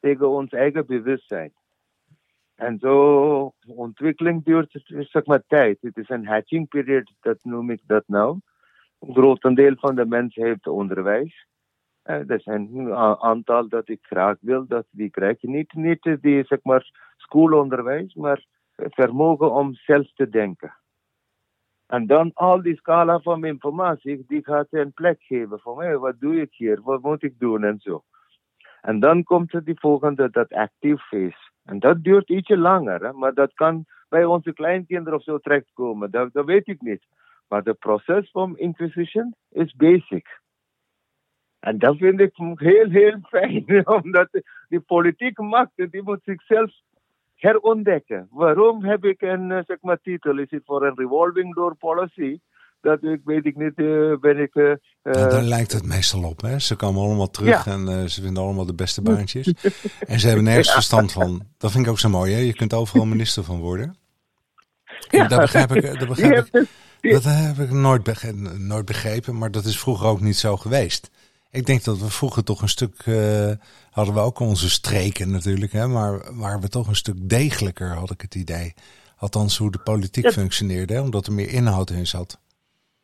tegen 0.00 0.28
ons 0.28 0.50
eigen 0.50 0.86
bewustzijn. 0.86 1.52
En 2.62 2.78
zo, 2.78 3.52
ontwikkeling 3.66 4.44
duurt 4.44 4.82
zeg 4.84 5.24
maar 5.24 5.42
tijd. 5.46 5.78
Het 5.80 5.96
is 5.96 6.08
een 6.08 6.26
hatching 6.26 6.68
period, 6.68 7.12
dat 7.20 7.38
noem 7.44 7.70
ik 7.70 7.80
dat 7.86 8.04
nou. 8.06 8.38
Een 8.98 9.14
grotendeel 9.14 9.74
van 9.76 9.94
de 9.94 10.06
mensen 10.06 10.44
heeft 10.44 10.66
onderwijs. 10.66 11.46
Eh, 12.02 12.30
er 12.30 12.40
zijn 12.40 12.68
een 12.74 12.94
aantal 13.20 13.68
dat 13.68 13.88
ik 13.88 13.98
graag 14.02 14.36
wil 14.40 14.66
dat 14.66 14.86
die 14.90 15.10
krijgen. 15.10 15.50
Niet, 15.50 15.72
niet 15.72 16.16
die 16.20 16.44
zeg 16.44 16.58
maar 16.62 16.90
schoolonderwijs, 17.16 18.14
maar 18.14 18.44
vermogen 18.76 19.52
om 19.52 19.74
zelf 19.74 20.12
te 20.12 20.28
denken. 20.28 20.74
En 21.86 22.06
dan 22.06 22.30
al 22.34 22.62
die 22.62 22.76
scala 22.76 23.20
van 23.20 23.44
informatie, 23.44 24.24
die 24.26 24.44
gaat 24.44 24.66
een 24.70 24.92
plek 24.92 25.22
geven 25.22 25.60
van 25.60 25.76
mij. 25.76 25.98
Wat 25.98 26.20
doe 26.20 26.40
ik 26.40 26.54
hier? 26.54 26.82
Wat 26.82 27.02
moet 27.02 27.22
ik 27.22 27.38
doen? 27.38 27.64
En 27.64 27.78
zo. 27.80 28.04
En 28.80 29.00
dan 29.00 29.22
komt 29.22 29.54
er 29.54 29.64
die 29.64 29.80
volgende, 29.80 30.30
dat 30.30 30.52
actief 30.52 31.02
phase. 31.08 31.51
En 31.64 31.78
dat 31.78 32.02
duurt 32.02 32.30
ietsje 32.30 32.56
langer, 32.56 33.14
maar 33.14 33.34
dat 33.34 33.54
kan 33.54 33.84
bij 34.08 34.24
onze 34.24 34.52
kleinkinderen 34.52 35.18
of 35.18 35.24
zo 35.24 35.38
terechtkomen. 35.38 36.10
Dat, 36.10 36.32
dat 36.32 36.44
weet 36.44 36.68
ik 36.68 36.80
niet. 36.80 37.06
Maar 37.48 37.62
het 37.62 37.78
proces 37.78 38.30
van 38.30 38.58
inquisition 38.58 39.34
is 39.48 39.74
basic. 39.74 40.40
En 41.60 41.78
dat 41.78 41.96
vind 41.96 42.20
ik 42.20 42.32
heel, 42.54 42.90
heel 42.90 43.18
fijn, 43.30 43.86
omdat 43.86 44.28
de, 44.30 44.42
die 44.68 44.80
politieke 44.80 45.42
macht, 45.42 45.70
die 45.74 46.02
moet 46.02 46.22
zichzelf 46.22 46.70
herontdekken. 47.34 48.28
Waarom 48.30 48.84
heb 48.84 49.04
ik 49.04 49.22
een 49.22 49.50
eh, 49.50 49.64
zeg 49.66 49.80
maar, 49.80 50.00
titel? 50.00 50.38
Is 50.38 50.50
het 50.50 50.64
voor 50.64 50.86
een 50.86 50.96
revolving 50.96 51.54
door 51.54 51.76
policy? 51.76 52.38
Dat 52.82 53.00
weet 53.24 53.46
ik 53.46 53.56
niet, 53.56 53.72
eh, 53.76 54.16
ben 54.20 54.38
ik... 54.38 54.54
Ja, 54.54 54.78
eh, 55.02 55.28
daar 55.28 55.42
lijkt 55.42 55.72
het 55.72 55.86
meestal 55.86 56.22
op. 56.22 56.40
Hè? 56.40 56.58
Ze 56.58 56.74
komen 56.76 57.02
allemaal 57.02 57.30
terug 57.30 57.66
en 57.66 58.10
ze 58.10 58.22
vinden 58.22 58.42
allemaal 58.42 58.66
de 58.66 58.74
beste 58.74 59.02
baantjes. 59.02 59.52
en 60.06 60.20
ze 60.20 60.26
hebben 60.26 60.44
nergens 60.44 60.72
verstand 60.80 61.12
van. 61.12 61.42
Dat 61.58 61.70
vind 61.70 61.84
ik 61.84 61.90
ook 61.90 61.98
zo 61.98 62.08
mooi. 62.08 62.32
Hè? 62.32 62.38
Je 62.38 62.54
kunt 62.54 62.74
overal 62.74 63.06
minister 63.06 63.44
van 63.44 63.60
worden. 63.60 63.96
Ja. 65.10 65.28
Dat 65.28 65.40
begrijp 65.40 65.72
ik, 65.72 65.98
dat 65.98 66.08
begrijp 66.14 66.48
ik, 66.52 66.66
dat 67.12 67.24
heb 67.24 67.58
ik 67.58 67.70
nooit, 67.70 68.84
begrepen. 68.84 69.38
Maar 69.38 69.50
dat 69.50 69.64
is 69.64 69.78
vroeger 69.78 70.06
ook 70.06 70.20
niet 70.20 70.36
zo 70.36 70.56
geweest. 70.56 71.10
Ik 71.50 71.66
denk 71.66 71.84
dat 71.84 71.98
we 71.98 72.10
vroeger 72.10 72.44
toch 72.44 72.62
een 72.62 72.68
stuk... 72.68 73.04
hadden 73.90 74.14
we 74.14 74.20
ook 74.20 74.38
onze 74.38 74.70
streken 74.70 75.30
natuurlijk. 75.30 75.72
Hè? 75.72 75.86
Maar 75.88 76.34
waren 76.36 76.60
we 76.60 76.68
toch 76.68 76.88
een 76.88 76.96
stuk 76.96 77.28
degelijker, 77.28 77.88
had 77.94 78.10
ik 78.10 78.20
het 78.20 78.34
idee. 78.34 78.74
Althans, 79.16 79.56
hoe 79.56 79.70
de 79.70 79.78
politiek 79.78 80.24
Ja. 80.24 80.32
functioneerde. 80.32 80.94
Hè? 80.94 81.00
Omdat 81.00 81.26
er 81.26 81.32
meer 81.32 81.48
inhoud 81.48 81.90
in 81.90 82.06
zat. 82.06 82.40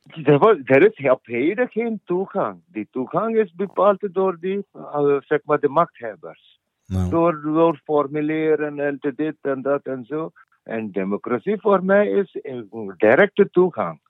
Er, 0.09 0.99
is 0.99 1.11
op 1.11 1.27
heden 1.27 1.69
geen 1.69 2.01
toegang. 2.05 2.63
Die 2.67 2.89
toegang 2.91 3.37
is 3.37 3.55
bepaald 3.55 4.15
door 4.15 4.37
die, 4.41 4.67
eh, 4.73 5.17
zeg 5.21 5.41
maar, 5.45 5.61
de 5.61 5.69
machthebbers. 5.69 6.61
Nou, 6.87 7.11
Door, 7.11 7.41
door 7.43 7.81
formuleren 7.85 8.79
en 8.79 8.99
te 8.99 9.15
dit 9.15 9.37
en 9.41 9.63
dat 9.63 9.83
en 9.83 10.05
zo. 10.05 10.31
En 10.63 10.91
democratie 10.91 11.61
voor 11.61 11.85
mij 11.85 12.09
is 12.09 12.39
een 12.43 12.95
directe 12.97 13.51
toegang. 13.51 14.01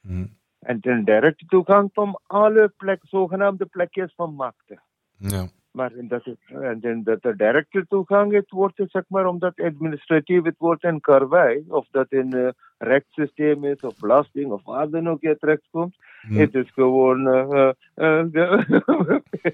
hm, 0.00 0.26
En 0.58 0.78
een 0.80 1.04
directe 1.04 1.46
toegang 1.46 1.90
van 1.92 2.20
alle 2.26 2.72
plek, 2.76 3.00
zogenaamde 3.02 3.66
plekjes 3.66 4.14
van 4.14 4.34
machten. 4.34 4.82
ja. 5.18 5.48
Maar 5.70 5.92
dat, 5.96 6.26
en 6.46 6.80
dan 6.80 7.02
dat 7.02 7.22
de 7.22 7.36
directe 7.36 7.84
toegang 7.88 8.32
het 8.32 8.50
wordt, 8.50 8.82
zeg 8.86 9.02
maar, 9.08 9.26
omdat 9.26 9.60
administratief 9.60 10.42
het 10.42 10.54
wordt 10.58 10.84
een 10.84 11.00
karwei, 11.00 11.64
of 11.68 11.86
dat 11.90 12.06
in 12.12 12.36
uh, 12.36 12.48
rechtssysteem 12.78 13.64
is, 13.64 13.80
of 13.80 13.98
belasting, 13.98 14.50
of 14.50 14.64
waar 14.64 14.90
dan 14.90 15.08
ook 15.08 15.20
je 15.20 15.36
terechtkomt. 15.38 15.96
Hm. 16.20 16.34
Het 16.34 16.54
is 16.54 16.70
gewoon. 16.72 17.26
eh, 17.28 17.70
eh, 17.94 18.60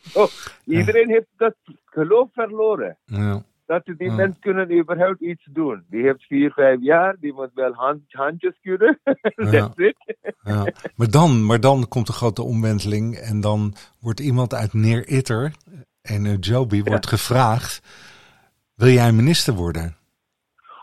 Zo, 0.03 0.27
Iedereen 0.79 1.09
heeft 1.09 1.29
dat 1.37 1.55
geloof 1.85 2.29
verloren. 2.33 2.97
ja. 3.05 3.43
Dat 3.67 3.85
die 3.85 3.97
Ja. 4.11 4.15
mensen 4.15 4.41
kunnen 4.41 4.79
überhaupt 4.79 5.21
iets 5.21 5.49
doen. 5.51 5.85
Die 5.91 6.03
heeft 6.03 6.23
vier, 6.23 6.53
vijf 6.53 6.81
jaar, 6.83 7.17
die 7.21 7.33
moet 7.33 7.51
wel 7.55 7.73
hand, 7.73 8.01
handjes 8.09 8.59
kunnen. 8.63 8.99
That's 9.51 9.77
it. 9.79 9.97
Ja, 10.43 10.73
maar 10.97 11.11
dan, 11.11 11.45
maar 11.45 11.61
dan 11.61 11.89
komt 11.89 12.07
de 12.07 12.13
grote 12.13 12.43
omwenteling 12.43 13.15
en 13.15 13.41
dan 13.41 13.75
wordt 14.01 14.21
iemand 14.21 14.55
uit 14.55 14.73
Neer 14.73 15.09
Itter 15.09 15.53
en 16.07 16.25
uh, 16.25 16.37
Joby 16.41 16.83
wordt 16.83 17.07
gevraagd: 17.07 17.83
wil 18.75 18.89
jij 18.89 19.13
minister 19.13 19.55
worden? 19.55 19.97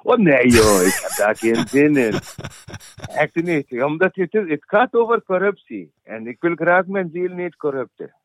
Oh 0.04 0.18
nee 0.18 0.48
joh, 0.48 0.82
ik 0.82 1.00
heb 1.04 1.18
daar 1.18 1.36
geen 1.36 1.68
zin 1.68 1.96
in. 1.96 2.14
Echt 3.08 3.36
niet, 3.36 3.84
omdat 3.84 4.16
het, 4.16 4.64
gaat 4.66 4.94
over 4.94 5.24
corruptie. 5.24 5.94
En 6.04 6.28
ik 6.28 6.38
wil 6.40 6.56
graag 6.56 6.86
mijn 6.86 7.10
ziel 7.14 7.30
niet 7.30 7.56
corrupten. 7.56 8.16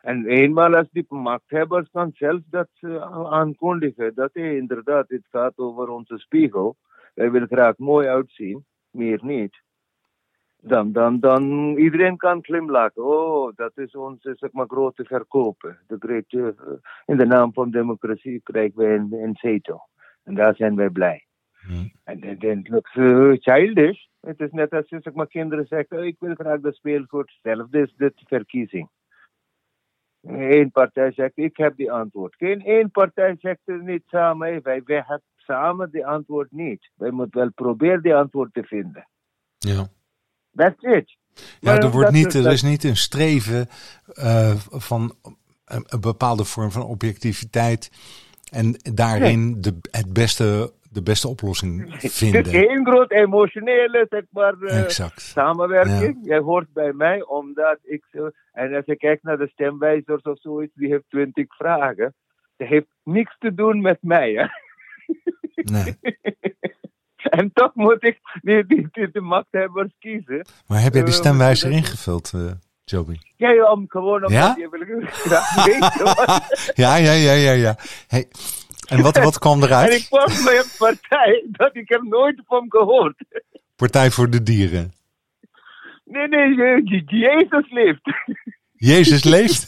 En 0.00 0.26
eenmaal 0.26 0.76
als 0.76 0.88
die 0.90 1.06
machthebbers 1.08 1.88
kan 1.92 2.10
zelf 2.14 2.40
dat 2.46 2.68
eh, 2.80 3.32
aankondigen, 3.32 4.14
dat 4.14 4.30
hey, 4.32 4.56
inderdaad, 4.56 5.08
het 5.08 5.26
gaat 5.30 5.52
over 5.56 5.88
onze 5.88 6.18
spiegel. 6.18 6.76
Wij 7.14 7.30
willen 7.30 7.48
graag 7.48 7.76
mooi 7.76 8.08
uitzien, 8.08 8.64
meer 8.90 9.18
niet. 9.22 9.62
Dan, 10.62 10.92
dan, 10.92 11.20
dan 11.20 11.74
iedereen 11.76 12.16
kan 12.16 12.44
glimlachen. 12.44 13.04
Oh, 13.04 13.52
dat 13.56 13.78
is 13.78 13.94
onze 13.94 14.34
zeg 14.36 14.52
maar, 14.52 14.66
grote 14.66 15.04
verkopen. 15.04 15.78
De 15.86 15.96
great, 15.98 16.24
eh, 16.26 16.72
in 17.06 17.16
de 17.16 17.26
naam 17.26 17.52
van 17.52 17.70
democratie 17.70 18.40
krijgen 18.42 18.78
wij 18.78 18.94
een, 18.94 19.12
een 19.12 19.36
zetel. 19.40 19.88
En 20.24 20.34
daar 20.34 20.54
zijn 20.54 20.76
wij 20.76 20.90
blij. 20.90 21.26
Hm. 21.52 21.86
En 22.04 22.38
dan 22.38 22.66
looks 22.68 22.94
uh, 22.94 23.32
childish. 23.38 24.06
Het 24.20 24.40
is 24.40 24.50
net 24.50 24.72
als 24.72 24.88
je 24.88 24.98
zeg 25.00 25.12
maar, 25.12 25.26
kinderen 25.26 25.66
zeggen: 25.66 25.98
oh, 25.98 26.04
Ik 26.04 26.16
wil 26.18 26.34
graag 26.34 26.60
dat 26.60 26.74
speelgoed. 26.74 27.30
Hetzelfde 27.30 27.80
is 27.80 27.94
dit 27.96 28.22
verkiezing. 28.26 28.88
Eén 30.22 30.70
partij 30.70 31.12
zegt, 31.12 31.32
ik 31.34 31.56
heb 31.56 31.76
die 31.76 31.92
antwoord. 31.92 32.34
Geen 32.34 32.64
één 32.64 32.90
partij 32.90 33.36
zegt 33.38 33.60
het 33.64 33.82
niet 33.82 34.02
samen. 34.06 34.62
Wij, 34.62 34.82
wij 34.84 34.96
hebben 34.96 35.22
samen 35.36 35.90
die 35.90 36.06
antwoord 36.06 36.50
niet. 36.50 36.90
Wij 36.94 37.10
moeten 37.10 37.40
wel 37.40 37.50
proberen 37.50 38.02
die 38.02 38.14
antwoord 38.14 38.52
te 38.52 38.62
vinden. 38.62 39.08
Ja. 39.58 39.88
That's 40.54 40.82
it. 40.82 41.18
Ja, 41.60 41.78
er, 41.78 41.90
wordt 41.90 42.10
niet, 42.10 42.34
er 42.34 42.52
is 42.52 42.62
niet 42.62 42.84
een 42.84 42.96
streven 42.96 43.68
eh, 44.06 44.54
van 44.70 45.14
een, 45.64 45.84
een 45.88 46.00
bepaalde 46.00 46.44
vorm 46.44 46.70
van 46.70 46.82
objectiviteit 46.82 47.90
en 48.50 48.76
daarin 48.94 49.60
de, 49.60 49.78
het 49.90 50.12
beste, 50.12 50.72
de 50.90 51.02
beste 51.02 51.28
oplossing 51.28 51.80
Het 51.92 52.04
is 52.04 52.18
vinden. 52.18 52.52
één 52.52 52.86
groot 52.86 53.10
emotionele, 53.10 54.06
zeg 54.08 54.24
maar, 54.30 54.62
eh, 54.62 55.08
samenwerking. 55.16 56.18
Jij 56.22 56.38
hoort 56.38 56.72
bij 56.72 56.92
mij 56.92 57.24
omdat 57.24 57.78
ik 57.82 58.04
zo... 58.12 58.30
En 58.52 58.74
als 58.74 58.84
je 58.86 58.96
kijkt 58.96 59.22
naar 59.22 59.38
de 59.38 59.48
stemwijzers 59.48 60.22
of 60.22 60.40
zoiets, 60.40 60.74
die 60.74 60.90
heeft 60.90 61.04
twintig 61.08 61.56
vragen. 61.56 62.14
Dat 62.56 62.68
heeft 62.68 62.86
niks 63.02 63.36
te 63.38 63.54
doen 63.54 63.80
met 63.80 63.98
mij, 64.00 64.32
hè. 64.32 64.46
Nee. 65.54 65.98
En 67.38 67.50
toch 67.52 67.70
moet 67.74 68.04
ik 68.04 68.18
die, 68.42 68.66
die, 68.66 68.88
die, 68.92 69.10
de 69.12 69.20
machthebbers 69.20 69.92
kiezen. 69.98 70.46
Maar 70.66 70.80
heb 70.82 70.92
jij 70.94 71.02
de 71.02 71.10
Eh, 71.10 71.14
stemwijzer 71.16 71.70
ingevuld, 71.70 72.32
eh 72.34 72.40
Joby? 72.84 73.16
Ja, 73.36 73.70
om 73.72 73.84
gewoon 73.88 74.14
omdat 74.14 74.30
Ja? 74.30 74.54
je 74.58 74.68
wil 74.70 75.08
graag 75.10 75.64
weten 75.64 76.04
wat... 76.04 76.42
Ja, 76.74 76.96
ja, 76.96 77.12
ja, 77.12 77.32
ja, 77.32 77.52
ja. 77.52 77.76
Hey, 78.06 78.28
en 78.88 79.02
wat, 79.02 79.16
wat 79.18 79.38
kwam 79.38 79.56
En 79.58 79.62
ik 79.64 79.68
eruit? 79.70 80.08
was 80.08 80.42
bij 80.44 80.58
een 80.58 80.70
partij 80.78 81.44
dat 81.50 81.76
ik 81.76 81.88
heb 81.88 82.02
nooit 82.02 82.42
van 82.46 82.64
gehoord. 82.68 83.24
Partij 83.76 84.10
voor 84.10 84.30
de 84.30 84.42
Dieren. 84.42 84.92
Nee, 86.04 86.28
nee, 86.28 86.48
je- 86.54 86.80
je- 86.84 87.16
Jezus 87.18 87.70
leeft. 87.70 88.00
Jezus 88.72 89.24
leeft. 89.24 89.66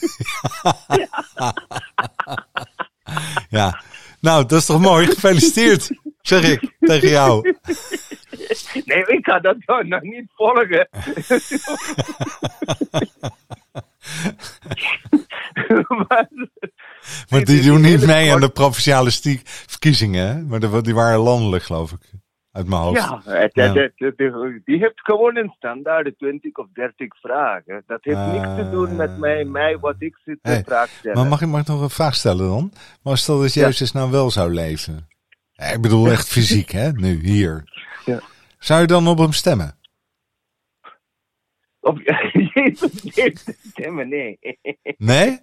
ja. 3.49 3.81
Nou, 4.19 4.45
dat 4.45 4.59
is 4.59 4.65
toch 4.65 4.81
mooi. 4.81 5.05
Gefeliciteerd, 5.07 5.89
zeg 6.21 6.43
ik 6.51 6.72
tegen 6.85 7.09
jou. 7.09 7.41
Nee, 8.85 9.05
ik 9.05 9.25
ga 9.25 9.39
dat 9.39 9.55
toch 9.65 9.83
nog 9.83 10.01
niet 10.01 10.25
volgen. 10.35 10.87
maar, 16.07 16.27
Maar 17.29 17.43
die 17.43 17.61
doen 17.63 17.81
niet 17.81 18.05
mee 18.05 18.33
aan 18.33 18.39
de 18.39 18.49
provinciale 18.49 19.11
verkiezingen, 19.45 20.27
hè? 20.27 20.41
Maar 20.41 20.81
die 20.83 20.93
waren 20.93 21.19
landelijk, 21.19 21.63
geloof 21.63 21.91
ik. 21.91 22.11
Uit 22.51 22.67
mijn 22.67 22.81
hoofd. 22.81 22.99
ja, 22.99 23.21
het, 23.25 23.51
Ja. 23.53 23.73
het- 23.73 23.91
het- 23.95 24.17
het- 24.17 24.61
die 24.65 24.77
heeft 24.77 24.99
gewoon 25.01 25.37
een 25.37 25.53
standaard 25.57 26.17
20 26.17 26.55
of 26.55 26.65
30 26.73 27.19
vragen. 27.21 27.83
Dat 27.87 27.99
heeft 28.01 28.17
niks 28.17 28.47
te 28.55 28.69
doen 28.71 28.95
met 28.95 29.17
mij, 29.17 29.45
mij 29.45 29.79
wat 29.79 29.95
ik 29.99 30.17
zit 30.25 30.39
te 30.41 30.49
Hey, 30.49 30.59
stellen. 30.99 31.17
Maar 31.17 31.25
mag 31.27 31.41
ik, 31.41 31.47
mag 31.47 31.61
ik 31.61 31.67
nog 31.67 31.81
een 31.81 31.89
vraag 31.89 32.15
stellen 32.15 32.47
dan? 32.47 32.71
Maar 33.03 33.17
stel 33.17 33.39
dat 33.39 33.53
Ja. 33.53 33.61
Jezus 33.65 33.91
nou 33.91 34.11
wel 34.11 34.31
zou 34.31 34.51
leven. 34.53 35.07
Ik 35.73 35.81
bedoel 35.81 36.07
echt 36.07 36.27
fysiek, 36.35 36.69
hè? 36.71 36.91
Nu, 36.91 37.19
hier. 37.19 37.63
Ja. 38.05 38.21
Zou 38.59 38.81
je 38.81 38.87
dan 38.87 39.07
op 39.07 39.17
hem 39.17 39.31
stemmen? 39.31 39.77
Leeft 41.81 43.57
stemmen, 43.71 44.09
nee. 44.09 44.39
Nee? 44.97 45.39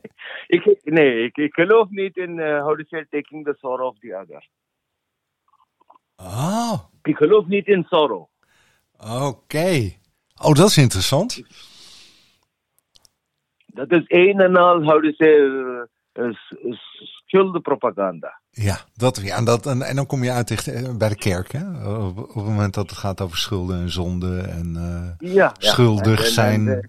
ik, 0.47 0.79
nee, 0.85 1.25
ik, 1.25 1.37
ik 1.37 1.55
geloof 1.55 1.89
niet 1.89 2.17
in, 2.17 2.39
uh, 2.39 2.63
how 2.63 2.79
to 2.79 2.85
say, 2.85 3.07
taking 3.11 3.45
the 3.45 3.55
sorrow 3.59 3.87
of 3.87 3.99
the 3.99 4.17
other. 4.21 4.49
Oh, 6.17 6.79
Ik 7.03 7.17
geloof 7.17 7.47
niet 7.47 7.67
in 7.67 7.85
sorrow. 7.89 8.29
oké. 9.27 9.91
Oh, 10.43 10.55
dat 10.55 10.69
is 10.69 10.77
interessant. 10.77 11.43
Dat 13.67 13.91
is 13.91 14.05
een 14.07 14.41
en 14.41 14.57
al, 14.57 14.83
how 14.83 15.03
to 15.03 15.13
say, 15.13 15.39
uh, 15.39 16.33
schuldenpropaganda. 17.31 18.41
Ja, 18.51 18.77
dat, 18.95 19.21
ja 19.23 19.37
en, 19.37 19.45
dat, 19.45 19.67
en, 19.67 19.83
en 19.83 19.97
dan 19.97 20.07
kom 20.07 20.23
je 20.25 20.31
uit 20.33 20.49
dicht, 20.49 20.99
bij 20.99 21.09
de 21.09 21.17
kerk, 21.17 21.53
hè? 21.53 21.65
Op, 22.07 22.19
op 22.19 22.35
het 22.35 22.45
moment 22.45 22.75
dat 22.75 22.91
het 22.91 22.99
gaat 22.99 23.21
over 23.21 23.37
schulden 23.39 23.81
en 23.81 23.91
zonden 23.91 24.49
en 24.51 24.77
eh, 24.77 25.33
Ja. 25.33 25.53
schuldig 25.59 26.19
En- 26.19 26.25
en- 26.25 26.31
zijn. 26.33 26.69
en, 26.69 26.81
eh, 26.81 26.89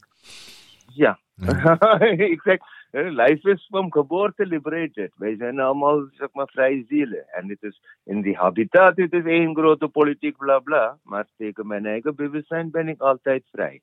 ja. 0.93 1.19
ik 2.35 2.41
zeg, 2.41 2.59
eh, 2.91 3.09
life 3.09 3.49
is 3.51 3.65
from 3.69 3.91
geboorte 3.91 4.45
liberated. 4.45 5.11
Wij 5.15 5.35
zijn 5.37 5.59
allemaal, 5.59 6.07
zeg 6.11 6.27
maar, 6.33 6.47
vrije 6.47 6.85
zielen. 6.87 7.25
En 7.31 7.49
het 7.49 7.61
is 7.63 7.81
in 8.03 8.21
die 8.21 8.35
habitat, 8.37 8.95
het 8.97 9.13
is 9.13 9.23
één 9.25 9.55
grote 9.55 9.87
politiek, 9.87 10.37
bla 10.37 10.59
bla. 10.59 10.97
Maar 11.03 11.25
tegen 11.37 11.67
mijn 11.67 11.85
eigen 11.85 12.15
bewustzijn 12.15 12.71
ben 12.71 12.87
ik 12.87 13.01
altijd 13.01 13.43
vrij. 13.51 13.81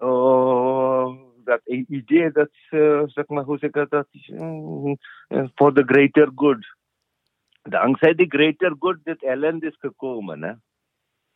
Oh, 0.00 1.18
dat 1.46 1.60
idee 1.86 2.30
dat, 2.30 2.50
eh, 2.70 3.02
zeg 3.06 3.26
maar, 3.26 3.44
hoe 3.44 3.58
zeg 3.58 3.70
ik 3.70 3.90
dat, 3.90 4.08
voor 5.54 5.72
the 5.74 5.82
greater 5.86 6.30
good. 6.34 6.76
Dankzij 7.62 8.14
de 8.14 8.26
greater 8.28 8.74
good 8.78 8.98
dit 9.04 9.22
ellende 9.22 9.66
is 9.66 9.76
gekomen, 9.78 10.42
hè. 10.42 10.52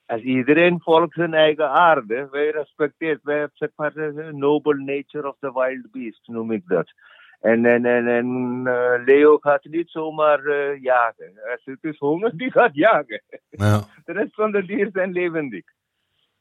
Als 0.07 0.23
iedereen 0.23 0.81
volgt 0.81 1.14
zijn 1.14 1.35
eigen 1.35 1.70
aarde, 1.70 2.29
wij 2.31 2.51
respecteren, 2.51 3.20
wij 3.23 3.49
zeg 3.53 3.70
maar 3.77 3.92
de 3.92 4.29
noble 4.33 4.83
nature 4.83 5.29
of 5.29 5.37
the 5.38 5.53
wild 5.53 5.90
beast, 5.90 6.29
noem 6.29 6.53
ik 6.53 6.62
dat. 6.66 6.92
En, 7.40 7.64
en, 7.64 7.85
en, 7.85 8.09
en 8.09 8.62
eh, 8.66 9.05
Leo 9.05 9.38
gaat 9.38 9.64
niet 9.64 9.90
zomaar 9.90 10.44
eh, 10.44 10.83
jagen. 10.83 11.33
Als 11.51 11.64
het 11.64 11.85
is 11.85 11.99
honger, 11.99 12.37
die 12.42 12.51
gaat 12.51 12.75
jagen. 12.75 13.23
Ja, 13.51 13.85
De 14.05 14.12
rest 14.12 14.35
van 14.35 14.53
de 14.53 14.64
dieren 14.64 14.92
zijn 14.92 15.12
levendig. 15.12 15.64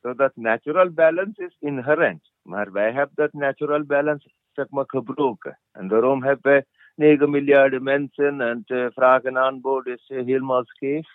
So 0.01 0.13
that 0.13 0.31
natural 0.35 0.89
balance 0.89 1.43
is 1.43 1.55
inherent. 1.59 2.31
Maar 2.41 2.71
wij 2.71 2.91
hebben 2.91 3.15
dat 3.15 3.33
natural 3.33 3.83
balance 3.83 4.31
zeg 4.51 4.69
maar 4.69 4.83
gebroken. 4.87 5.59
En 5.71 5.87
daarom 5.87 6.23
hebben 6.23 6.51
wij 6.51 6.65
9 6.95 7.29
miljard 7.29 7.81
mensen 7.81 8.41
en 8.41 8.61
de 8.65 8.91
vraag 8.93 9.21
en 9.21 9.37
aanbod 9.37 9.87
is 9.87 10.05
eh, 10.07 10.25
helemaal 10.25 10.65
scheef. 10.65 11.07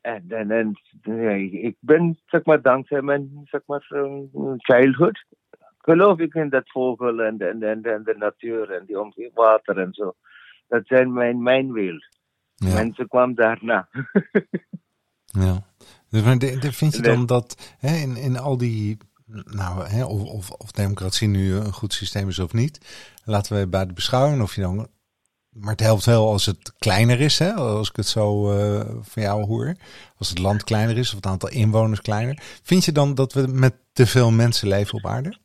En, 0.00 0.24
en, 0.28 0.50
en 0.50 0.72
ik 1.64 1.76
ben 1.80 2.18
zeg 2.26 2.44
maar 2.44 2.62
dankzij 2.62 3.02
mijn 3.02 3.40
zeg 3.44 3.60
maar 3.66 3.86
eh, 3.88 4.52
childhood 4.56 5.24
geloof 5.80 6.18
ik 6.18 6.34
in 6.34 6.48
dat 6.48 6.70
vogel 6.70 7.20
en, 7.20 7.38
en, 7.38 7.62
en, 7.62 7.82
en 7.82 8.02
de 8.04 8.14
natuur 8.18 8.70
en 8.70 8.84
die 8.86 9.00
omgeving, 9.00 9.34
water 9.34 9.78
en 9.78 9.92
zo. 9.92 10.14
Dat 10.68 10.86
zijn 10.86 11.12
mijn, 11.12 11.42
mijn 11.42 11.72
wereld. 11.72 12.06
ja, 12.54 12.74
Mensen 12.74 13.08
kwamen 13.08 13.34
daarna. 13.34 13.88
ja. 15.44 15.68
Dus 16.10 16.22
maar 16.22 16.38
de, 16.38 16.58
de- 16.58 16.72
vind 16.72 16.96
je 16.96 17.02
dan 17.02 17.26
dat 17.26 17.74
hè, 17.78 17.96
in, 17.96 18.16
in 18.16 18.38
al 18.38 18.56
die, 18.56 18.96
nou, 19.44 19.86
hè, 19.86 20.04
of, 20.04 20.22
of, 20.22 20.50
of 20.50 20.70
democratie 20.72 21.28
nu 21.28 21.54
een 21.54 21.72
goed 21.72 21.92
systeem 21.92 22.28
is 22.28 22.38
of 22.38 22.52
niet, 22.52 22.78
laten 23.24 23.58
we 23.58 23.68
bij 23.68 23.86
de 23.86 23.92
beschouwing 23.92 24.42
of 24.42 24.54
je 24.54 24.60
dan, 24.60 24.88
maar 25.50 25.70
het 25.70 25.80
helpt 25.80 26.04
wel 26.04 26.28
als 26.30 26.46
het 26.46 26.72
kleiner 26.78 27.20
is, 27.20 27.38
hè, 27.38 27.52
als 27.52 27.88
ik 27.88 27.96
het 27.96 28.06
zo 28.06 28.52
eh, 28.52 28.80
van 29.00 29.22
jou 29.22 29.44
hoor, 29.46 29.74
als 30.18 30.28
het 30.28 30.38
land 30.38 30.64
kleiner 30.64 30.98
is 30.98 31.08
of 31.08 31.16
het 31.16 31.26
aantal 31.26 31.48
inwoners 31.50 32.00
kleiner. 32.00 32.38
Vind 32.62 32.84
je 32.84 32.92
dan 32.92 33.14
dat 33.14 33.32
we 33.32 33.46
met 33.46 33.74
te 33.92 34.06
veel 34.06 34.30
mensen 34.30 34.68
leven 34.68 34.94
op 34.98 35.06
aarde? 35.06 35.36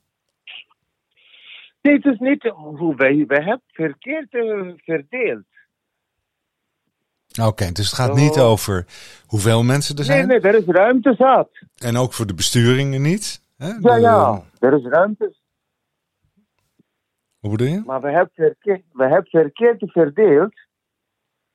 Nee, 1.81 1.93
het 1.95 2.05
is 2.05 2.19
niet 2.19 2.43
hoe 2.53 2.95
wij, 2.95 3.23
wij 3.27 3.43
hebben 3.43 3.63
verkeerd 3.67 4.33
eh, 4.33 4.73
verdeeld. 4.75 5.43
Oké, 7.43 7.71
dus 7.71 7.85
het 7.85 7.95
gaat 7.99 8.09
Oh. 8.09 8.15
niet 8.15 8.39
over 8.39 8.85
hoeveel 9.27 9.63
mensen 9.63 9.95
er 9.95 10.01
Nee, 10.07 10.09
zijn 10.15 10.27
nee, 10.27 10.39
er 10.39 10.55
is 10.55 10.65
ruimte 10.65 11.13
zat. 11.17 11.49
en 11.77 11.97
ook 11.97 12.13
voor 12.13 12.25
de 12.25 12.33
besturingen 12.33 13.01
niet. 13.01 13.41
Hè? 13.57 13.67
Ja, 13.67 13.79
De- 13.79 13.99
ja, 14.01 14.43
er 14.59 14.73
is 14.73 14.83
ruimte. 14.85 15.35
Hoe 17.39 17.51
bedoel 17.51 17.67
je? 17.67 17.81
Maar 17.85 18.01
we 18.01 18.11
hebben 18.11 18.31
verkeerd, 18.33 18.83
we 18.91 19.03
hebben 19.03 19.25
verkeerd 19.29 19.91
verdeeld. 19.91 20.53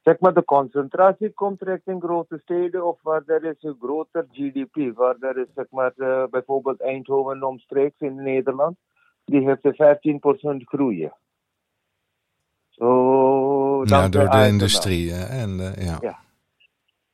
Zeg 0.02 0.18
maar, 0.20 0.34
de 0.34 0.44
concentratie 0.44 1.30
komt 1.32 1.62
richting 1.62 2.02
grote 2.02 2.38
steden 2.42 2.86
of 2.86 2.98
waar 3.02 3.22
er 3.26 3.44
is 3.44 3.56
een 3.62 3.76
groter 3.80 4.26
GDP. 4.32 4.96
Waar 4.96 5.16
er 5.20 5.38
is, 5.38 5.46
zeg 5.54 5.66
maar, 5.70 5.92
eh, 5.96 6.24
bijvoorbeeld 6.30 6.80
Eindhoven 6.82 7.42
omstreeks 7.42 7.98
in 8.00 8.14
Nederland. 8.22 8.76
Die 9.24 9.40
heeft 9.46 9.64
een 9.64 9.74
15% 9.74 10.68
groeien. 10.68 11.12
Zo, 12.68 12.86
Ja, 13.88 14.00
dankzij 14.00 14.22
door 14.22 14.30
de 14.30 14.46
industrie. 14.46 15.14
En, 15.14 15.60
eh, 15.60 15.86
ja. 15.86 15.98
Ja. 16.00 16.18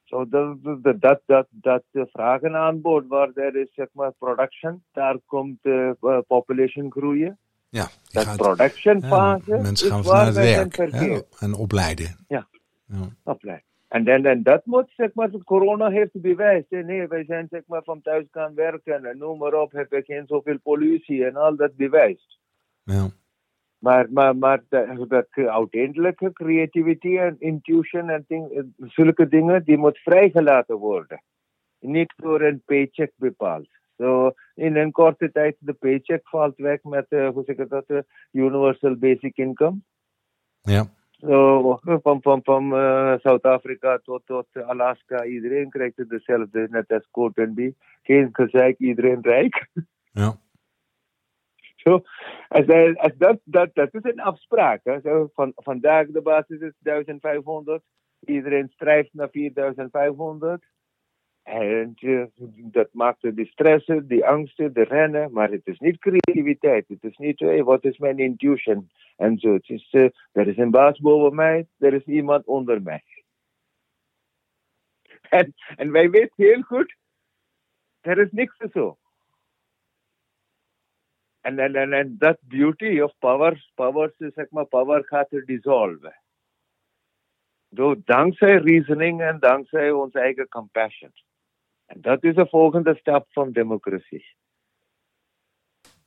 Zo 0.04 0.28
dat, 0.28 0.56
dat, 0.62 1.00
dat, 1.00 1.20
dat, 1.26 1.46
dat 1.50 1.82
de 1.90 2.06
vraag 2.12 2.40
en 2.40 2.56
aanbod 2.56 3.06
waar 3.08 3.30
er 3.34 3.56
is, 3.56 3.74
zeg 3.74 3.86
maar, 3.92 4.12
production, 4.18 4.82
daar 4.92 5.16
komt 5.26 5.58
de 5.62 5.96
eh, 6.00 6.18
population 6.26 6.90
groeien. 6.92 7.38
ja, 7.68 7.88
Dat 8.12 8.24
gaat, 8.24 8.36
production 8.36 9.00
ja, 9.00 9.08
fase 9.08 9.50
mensen 9.50 9.90
gaan 9.90 10.02
wij 10.02 10.32
zijn 10.32 10.68
werk 10.68 10.78
en 11.38 11.54
opleiden. 11.54 12.16
Ja. 12.28 12.46
Ja. 12.86 13.08
Apply. 13.22 13.62
En, 13.88 14.04
dan, 14.04 14.24
en 14.24 14.42
dat 14.42 14.66
moet, 14.66 14.90
zeg 14.96 15.14
maar, 15.14 15.30
corona 15.44 15.88
heeft 15.88 16.20
bewijs. 16.20 16.64
Nee, 16.68 17.06
wij 17.06 17.24
zijn, 17.24 17.46
zeg 17.50 17.62
maar, 17.66 17.82
van 17.82 18.02
thuis 18.02 18.26
gaan 18.30 18.54
werken 18.54 19.04
en 19.04 19.18
noem 19.18 19.38
maar 19.38 19.54
op, 19.54 19.72
heb 19.72 19.92
ik 19.92 20.04
geen 20.04 20.26
zoveel 20.26 20.58
pollutie 20.62 21.24
en 21.24 21.36
al 21.36 21.56
dat 21.56 21.76
bewijst. 21.76 22.38
Ja. 22.84 23.08
Maar, 23.86 24.06
maar, 24.10 24.36
maar 24.36 24.62
dat, 24.68 25.26
uiteindelijke 25.34 26.32
creativity 26.32 27.18
en 27.18 27.36
intuition 27.38 28.08
en 28.08 28.24
ding, 28.28 28.64
zulke 28.78 29.28
dingen, 29.28 29.64
die 29.64 29.78
moet 29.78 29.98
vrijgelaten 29.98 30.76
worden. 30.76 31.22
Niet 31.80 32.12
door 32.16 32.40
een 32.40 32.62
paycheck 32.64 33.12
bepaald. 33.16 33.68
Zo 33.96 34.32
in 34.54 34.76
een 34.76 34.92
korte 34.92 35.32
tijd 35.32 35.56
de 35.58 35.72
paycheck 35.72 36.28
valt 36.28 36.56
weg 36.56 36.82
met, 36.82 37.06
uh, 37.08 37.28
hoe 37.28 37.42
zeg 37.44 37.56
ik 37.56 37.68
dat, 37.68 37.84
uh, 37.86 37.98
universal 38.32 38.96
basic 38.96 39.36
income. 39.36 39.78
Ja. 40.60 40.84
Zo, 41.10 41.78
van, 41.82 42.22
van, 42.22 42.40
van 42.42 42.64
uh, 42.64 43.14
Zuid-Afrika 43.18 43.98
tot, 44.04 44.22
tot 44.24 44.46
Alaska, 44.52 45.24
iedereen 45.24 45.70
krijgt 45.70 45.96
het 45.96 46.08
dezelfde, 46.08 46.66
net 46.70 46.92
als 46.92 47.08
Code 47.10 47.52
B. 47.54 47.74
Geen 48.02 48.28
gezeik, 48.32 48.78
iedereen 48.78 49.20
rijk. 49.20 49.68
Ja. 50.12 50.44
Zo, 51.86 52.02
als, 52.48 52.66
dat, 53.16 53.40
dat, 53.44 53.74
dat 53.74 53.94
is 53.94 54.02
een 54.02 54.20
afspraak. 54.20 54.80
Hè. 54.84 55.00
Zo, 55.00 55.30
van, 55.34 55.52
vandaag 55.54 56.06
de 56.06 56.22
basis 56.22 56.60
is 56.60 56.72
1500. 56.78 57.82
Iedereen 58.20 58.68
strijft 58.68 59.12
naar 59.12 59.30
4500. 59.30 60.64
En 61.42 61.94
uh, 62.00 62.24
dat 62.54 62.88
maakt 62.92 63.20
de 63.20 63.46
stressen, 63.46 64.06
die 64.06 64.26
angsten, 64.26 64.72
de 64.72 64.82
rennen. 64.82 65.32
Maar 65.32 65.50
het 65.50 65.66
is 65.66 65.78
niet 65.78 65.98
creativiteit. 65.98 66.88
Het 66.88 67.04
is 67.04 67.16
niet, 67.16 67.38
hey, 67.38 67.62
wat 67.62 67.84
is 67.84 67.98
mijn 67.98 68.18
intuition? 68.18 68.90
En 69.16 69.38
zo. 69.38 69.52
Het 69.52 69.68
is, 69.68 69.92
uh, 69.92 70.08
er 70.32 70.48
is 70.48 70.56
een 70.56 70.70
baas 70.70 70.98
boven 70.98 71.34
mij, 71.34 71.66
er 71.78 71.94
is 71.94 72.04
iemand 72.04 72.46
onder 72.46 72.82
mij. 72.82 73.02
En, 75.28 75.54
en 75.76 75.90
wij 75.90 76.10
weten 76.10 76.44
heel 76.44 76.62
goed, 76.62 76.96
er 78.00 78.18
is 78.18 78.30
niks 78.30 78.56
zo. 78.72 78.98
En, 81.46 81.58
en, 81.58 81.74
en, 81.74 81.92
en 81.92 82.16
that 82.18 82.38
beauty 82.40 83.00
of 83.00 83.12
power, 83.18 83.70
power, 83.74 84.12
zeg 84.16 84.50
maar, 84.50 84.64
power 84.64 85.04
gaat 85.04 85.32
er 85.32 85.44
dissolven. 85.44 86.22
Door, 87.68 87.96
dankzij 88.04 88.56
reasoning 88.56 89.20
en 89.20 89.38
dankzij 89.40 89.90
onze 89.90 90.20
eigen 90.20 90.48
compassion. 90.48 91.12
En 91.86 92.00
dat 92.00 92.24
is 92.24 92.34
de 92.34 92.46
volgende 92.46 92.94
stap 92.94 93.26
van 93.30 93.52
democratie. 93.52 94.36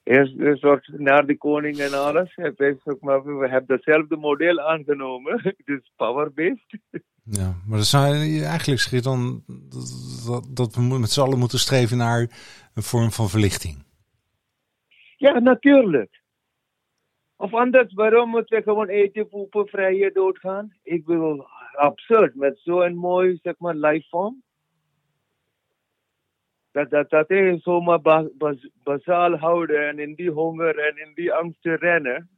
Eerst, 0.03 0.39
eerst 0.39 0.87
naar 0.87 1.25
de 1.25 1.37
koning 1.37 1.77
en 1.77 1.93
alles. 1.93 2.35
We 2.35 3.47
hebben 3.49 3.75
hetzelfde 3.75 4.17
model 4.17 4.59
aangenomen. 4.59 5.39
Het 5.57 5.67
is 5.67 5.91
power-based. 5.95 6.79
Ja, 7.23 7.55
maar 7.67 7.77
dat 7.77 7.87
zou 7.87 8.15
eigenlijk 8.43 8.79
schiet 8.79 9.03
dan 9.03 9.43
dat, 10.25 10.49
dat 10.53 10.75
we 10.75 10.81
met 10.81 11.09
z'n 11.09 11.21
allen 11.21 11.39
moeten 11.39 11.59
streven 11.59 11.97
naar 11.97 12.19
een 12.73 12.83
vorm 12.83 13.11
van 13.11 13.29
verlichting. 13.29 13.87
Ja, 15.19 15.39
natuurlijk. 15.39 16.21
Of 17.35 17.53
anders, 17.53 17.93
waarom 17.93 18.29
moeten 18.29 18.57
we 18.57 18.63
gewoon 18.63 18.87
eten, 18.87 19.27
poepen, 19.27 19.67
vrije 19.67 20.11
doodgaan? 20.11 20.73
Ik 20.83 21.05
bedoel, 21.05 21.45
absurd, 21.73 22.35
met 22.35 22.59
zo'n 22.59 22.95
mooi, 22.95 23.39
zeg 23.41 23.57
maar, 23.57 23.75
lifeform. 23.75 24.43
Dat, 26.71 26.89
dat, 26.89 27.09
dat 27.09 27.29
is 27.29 27.61
zomaar 27.61 28.01
bas, 28.01 28.25
bas, 28.33 28.69
basaal 28.83 29.37
houden 29.37 29.87
en 29.87 29.99
in 29.99 30.15
die 30.15 30.31
honger 30.31 30.79
en 30.79 30.97
in 30.97 31.11
die 31.13 31.33
angst 31.33 31.61
te 31.61 31.75
rennen. 31.75 32.29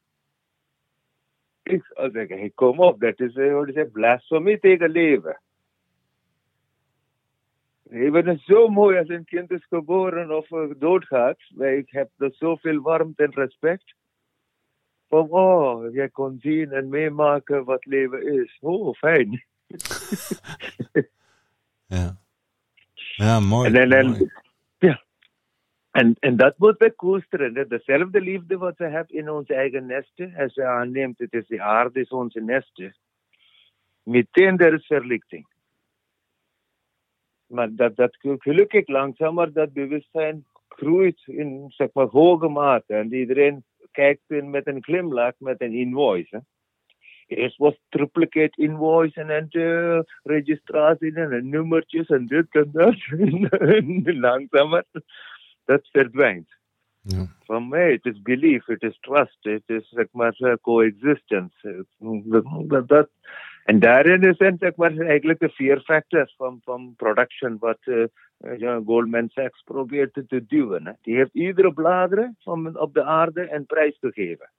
Ik 1.64 1.86
zou 1.86 2.12
hey, 2.12 2.52
kom 2.56 2.80
op, 2.80 3.00
dat 3.00 3.20
is, 3.20 3.34
wat 3.34 3.68
is 3.68 3.92
blasfemie 3.92 4.60
tegen 4.60 4.90
leven. 4.90 5.42
Leven 7.94 8.28
is 8.28 8.46
zo 8.46 8.68
mooi 8.68 8.98
als 8.98 9.10
een 9.10 9.26
kind 9.26 9.52
is 9.52 9.66
geboren 9.70 10.38
of 10.38 10.48
doodgaat. 10.78 11.38
Ik 11.58 11.90
heb 11.90 12.10
er 12.18 12.34
zoveel 12.34 12.82
warmte 12.82 13.24
en 13.24 13.34
respect. 13.34 13.96
Van, 15.10 15.30
oh, 15.30 15.94
jij 15.94 16.10
kon 16.10 16.38
zien 16.40 16.72
en 16.72 16.90
meemaken 16.90 17.64
wat 17.64 17.86
leven 17.86 18.34
is. 18.34 18.58
Oh, 18.62 18.96
fijn. 18.96 19.44
ja. 21.88 22.18
Ja, 23.16 23.40
mooi. 23.40 23.68
En, 23.70 23.76
en, 23.76 23.92
en, 23.92 24.06
mooi. 24.06 24.32
ja. 24.78 25.04
En, 25.92 26.16
en 26.20 26.36
dat 26.36 26.58
moeten 26.58 26.88
we 26.88 26.94
koesteren. 26.94 27.68
Dezelfde 27.70 28.22
liefde 28.22 28.58
wat 28.58 28.78
we 28.78 28.86
hebben 28.88 29.16
in 29.16 29.30
onze 29.30 29.54
eigen 29.54 29.86
nesten. 29.86 30.34
Als 30.36 30.54
je 30.54 30.66
aanneemt, 30.66 31.20
het 31.20 31.34
is 31.34 31.48
de 31.48 31.62
aarde, 31.62 32.00
is 32.00 32.10
onze 32.10 32.40
nesten. 32.40 32.96
Meteen 34.04 34.58
er 34.58 34.74
is 34.74 34.86
verlichting. 34.86 35.51
Maar 37.52 37.76
dat, 37.76 37.96
dat 37.96 38.18
gelukkig 38.20 38.88
langzamer, 38.88 39.54
dat 39.54 39.74
bewustzijn 39.74 40.46
groeit 40.68 41.22
in 41.26 41.66
zeg 41.68 41.90
maar, 41.94 42.08
hoge 42.08 42.48
mate. 42.48 42.94
En 42.94 43.14
iedereen 43.14 43.64
kijkt 43.92 44.24
in 44.28 44.50
met 44.50 44.68
een 44.68 44.84
glimlach, 44.84 45.34
met 45.38 45.62
een 45.62 45.74
invoice. 45.74 46.36
Hè. 46.36 46.40
Eerst 47.36 47.58
was 47.58 47.80
triplicate 47.90 48.62
invoice 48.62 49.22
en 49.22 49.30
een 49.30 49.48
uh, 49.50 50.00
registratie 50.24 51.14
en 51.14 51.50
nummertjes 51.50 52.08
en 52.08 52.28
dit 52.28 52.48
en 52.50 52.70
dat. 52.72 52.96
Langzamer, 54.28 54.84
dat 55.66 55.88
verdwijnt. 55.92 56.60
Ja. 57.02 57.26
Van 57.44 57.68
mij, 57.68 57.92
het 57.92 58.06
is 58.06 58.22
belief, 58.22 58.66
het 58.66 58.82
is 58.82 58.98
trust, 59.00 59.38
het 59.42 59.64
is 59.66 59.90
zeg 59.90 60.08
maar 60.12 60.36
uh, 60.38 60.54
coexistence. 60.62 61.86
Dat, 62.88 63.10
en 63.64 63.80
daarin 63.80 64.22
is 64.22 64.38
het 64.38 64.56
zeg 64.60 64.76
maar, 64.76 64.98
eigenlijk 64.98 65.40
de 65.40 65.50
fear 65.50 65.80
factor 65.80 66.34
van, 66.38 66.60
van 66.64 66.94
production 66.98 67.58
wat 67.60 67.78
uh, 67.84 68.06
uh, 68.42 68.78
Goldman 68.86 69.30
Sachs 69.30 69.62
probeert 69.64 70.14
te 70.28 70.46
duwen. 70.48 70.86
Hè. 70.86 70.92
Die 71.02 71.16
heeft 71.16 71.34
iedere 71.34 71.74
bladeren 71.74 72.36
van, 72.40 72.80
op 72.80 72.94
de 72.94 73.04
aarde 73.04 73.54
een 73.54 73.66
prijs 73.66 73.98
gegeven. 74.00 74.50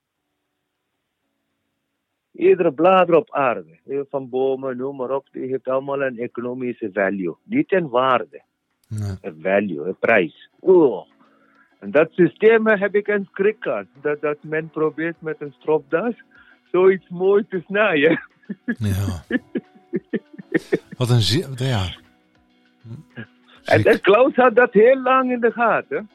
Iedere 2.32 2.72
blader 2.72 3.14
op 3.14 3.30
aarde, 3.30 3.78
van 4.08 4.28
bomen, 4.28 4.76
noem 4.76 4.96
maar 4.96 5.10
op, 5.10 5.26
die 5.30 5.46
heeft 5.46 5.68
allemaal 5.68 6.02
een 6.02 6.18
economische 6.18 6.90
value. 6.92 7.36
Niet 7.44 7.72
een 7.72 7.88
waarde, 7.88 8.42
Ja. 8.88 9.16
een 9.20 9.38
value, 9.42 9.86
een 9.86 9.96
prijs. 9.98 10.50
Oh. 10.60 11.06
En 11.78 11.90
dat 11.90 12.12
systeem 12.12 12.66
heb 12.66 12.94
ik 12.94 13.08
een 13.08 13.28
aan. 13.60 13.88
Dat, 14.00 14.20
dat 14.20 14.38
men 14.42 14.70
probeert 14.70 15.20
met 15.20 15.40
een 15.40 15.54
stropdas 15.58 16.14
zoiets 16.70 17.08
mooi 17.08 17.46
te 17.48 17.62
snijden. 17.66 18.20
Ja. 18.78 19.24
Wat 20.96 21.10
een 21.10 21.20
zi- 21.20 21.46
ja. 21.56 21.94
En 23.64 23.82
dat 23.82 24.00
Klaus 24.00 24.34
had 24.34 24.54
dat 24.54 24.72
heel 24.72 25.02
lang 25.02 25.32
in 25.32 25.40
de 25.40 25.52
gaten. 25.52 26.10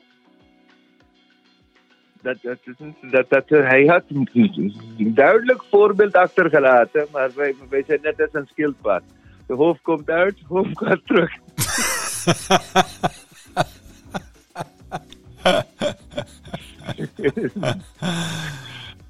Dat, 2.21 2.37
dat, 2.41 2.57
dat, 3.11 3.29
dat, 3.29 3.49
hij 3.49 3.85
had 3.85 4.03
een 4.07 5.13
duidelijk 5.13 5.63
voorbeeld 5.69 6.13
achtergelaten, 6.13 7.07
maar 7.11 7.29
wij, 7.35 7.55
wij 7.69 7.83
zijn 7.87 7.99
net 8.01 8.21
als 8.21 8.29
een 8.31 8.47
schildpad. 8.51 9.01
De 9.47 9.53
hoofd 9.53 9.81
komt 9.81 10.09
uit, 10.09 10.37
de 10.37 10.45
hoofd 10.47 10.77
gaat 10.77 11.05
terug. 11.05 11.31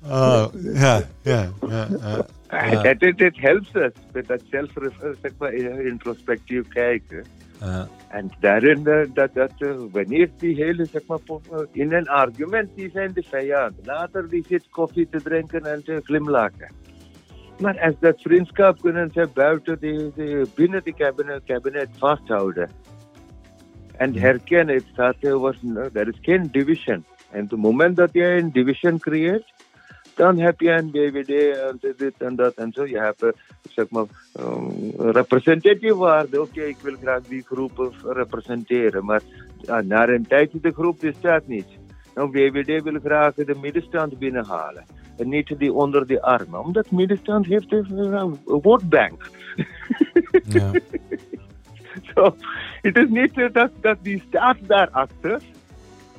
Oh, 0.09 0.45
ja, 0.73 1.01
ja, 1.21 1.49
ja. 1.69 1.87
ja. 2.01 2.25
Ja. 2.49 2.81
Het, 2.81 3.01
het, 3.01 3.19
het 3.19 3.39
helpt 3.39 3.75
us 3.75 3.91
with 4.11 4.27
dat 4.27 4.41
zelf-introspectief 4.49 6.67
kijken. 6.67 7.25
Ja. 7.59 7.87
En 8.09 8.31
daarin, 8.39 8.81
uh, 8.83 8.99
dat, 9.13 9.33
dat, 9.33 9.51
uh, 9.59 9.71
wanneer 9.91 10.29
die 10.37 10.55
hele, 10.55 10.85
zeg 10.85 11.01
maar, 11.07 11.19
uh, 11.29 11.59
in 11.71 11.93
een 11.93 12.07
argument, 12.07 12.69
die 12.75 12.89
zijn 12.89 13.13
de 13.13 13.23
vijand. 13.23 13.73
Later 13.83 14.29
die 14.29 14.45
zit 14.47 14.69
koffie 14.69 15.09
te 15.09 15.21
drinken 15.21 15.65
en 15.65 15.83
te 15.83 16.01
glimlachen. 16.03 16.71
Maar 17.59 17.79
als 17.79 17.95
dat 17.99 18.21
vriendschap 18.21 18.81
kunnen 18.81 19.11
ze 19.13 19.29
buiten 19.33 19.79
de, 19.79 20.11
de, 20.15 20.47
binnen 20.55 20.81
de 20.83 20.93
kabinet, 20.93 21.41
kabinet 21.45 21.89
vasthouden. 21.97 22.69
En 23.97 24.15
herkennen, 24.15 24.75
het 24.75 24.85
staat 24.91 25.31
over, 25.31 25.57
er 25.93 26.07
is 26.07 26.17
geen 26.21 26.47
division. 26.51 27.05
En 27.31 27.43
op 27.43 27.49
het 27.49 27.59
moment 27.59 27.95
dat 27.95 28.09
je 28.13 28.23
een 28.23 28.51
division 28.51 28.99
creëert, 28.99 29.53
dan 30.17 30.39
heb 30.39 30.59
je 30.59 30.71
een 30.71 30.91
BVD 30.91 31.57
en 31.57 31.79
dit 31.97 32.13
en 32.17 32.35
dat 32.35 32.53
en 32.53 32.71
zo. 32.71 32.85
Je 32.85 32.99
hebt, 32.99 33.25
zeg 33.69 33.89
maar, 33.89 34.05
um, 34.39 34.91
representatieve 34.97 35.95
waarde. 35.95 36.41
Oké, 36.41 36.49
okay, 36.49 36.67
ik 36.67 36.77
wil 36.81 36.95
graag 37.01 37.21
die 37.21 37.43
groep 37.45 37.93
representeren, 38.03 39.05
maar 39.05 39.21
ja, 39.57 39.81
na 39.81 40.07
een 40.07 40.27
tijdje 40.27 40.59
de 40.59 40.71
groep 40.71 40.99
bestaat 40.99 41.47
niet. 41.47 41.67
Nou, 42.15 42.31
VVD 42.31 42.83
wil 42.83 42.99
graag 43.03 43.33
de 43.33 43.55
middenstand 43.61 44.19
binnenhalen. 44.19 44.85
En 45.17 45.29
niet 45.29 45.59
die 45.59 45.73
onder 45.73 46.07
de 46.07 46.21
armen. 46.21 46.59
Omdat 46.59 46.91
middenstand 46.91 47.45
heeft 47.45 47.71
een 47.71 48.39
votebank. 48.45 49.29
Ja. 50.43 50.71
so, 52.13 52.35
het 52.81 52.97
is 52.97 53.09
niet 53.09 53.53
dat, 53.53 53.71
dat 53.81 53.97
die 54.01 54.23
staat 54.27 54.57
daarachter 54.61 55.41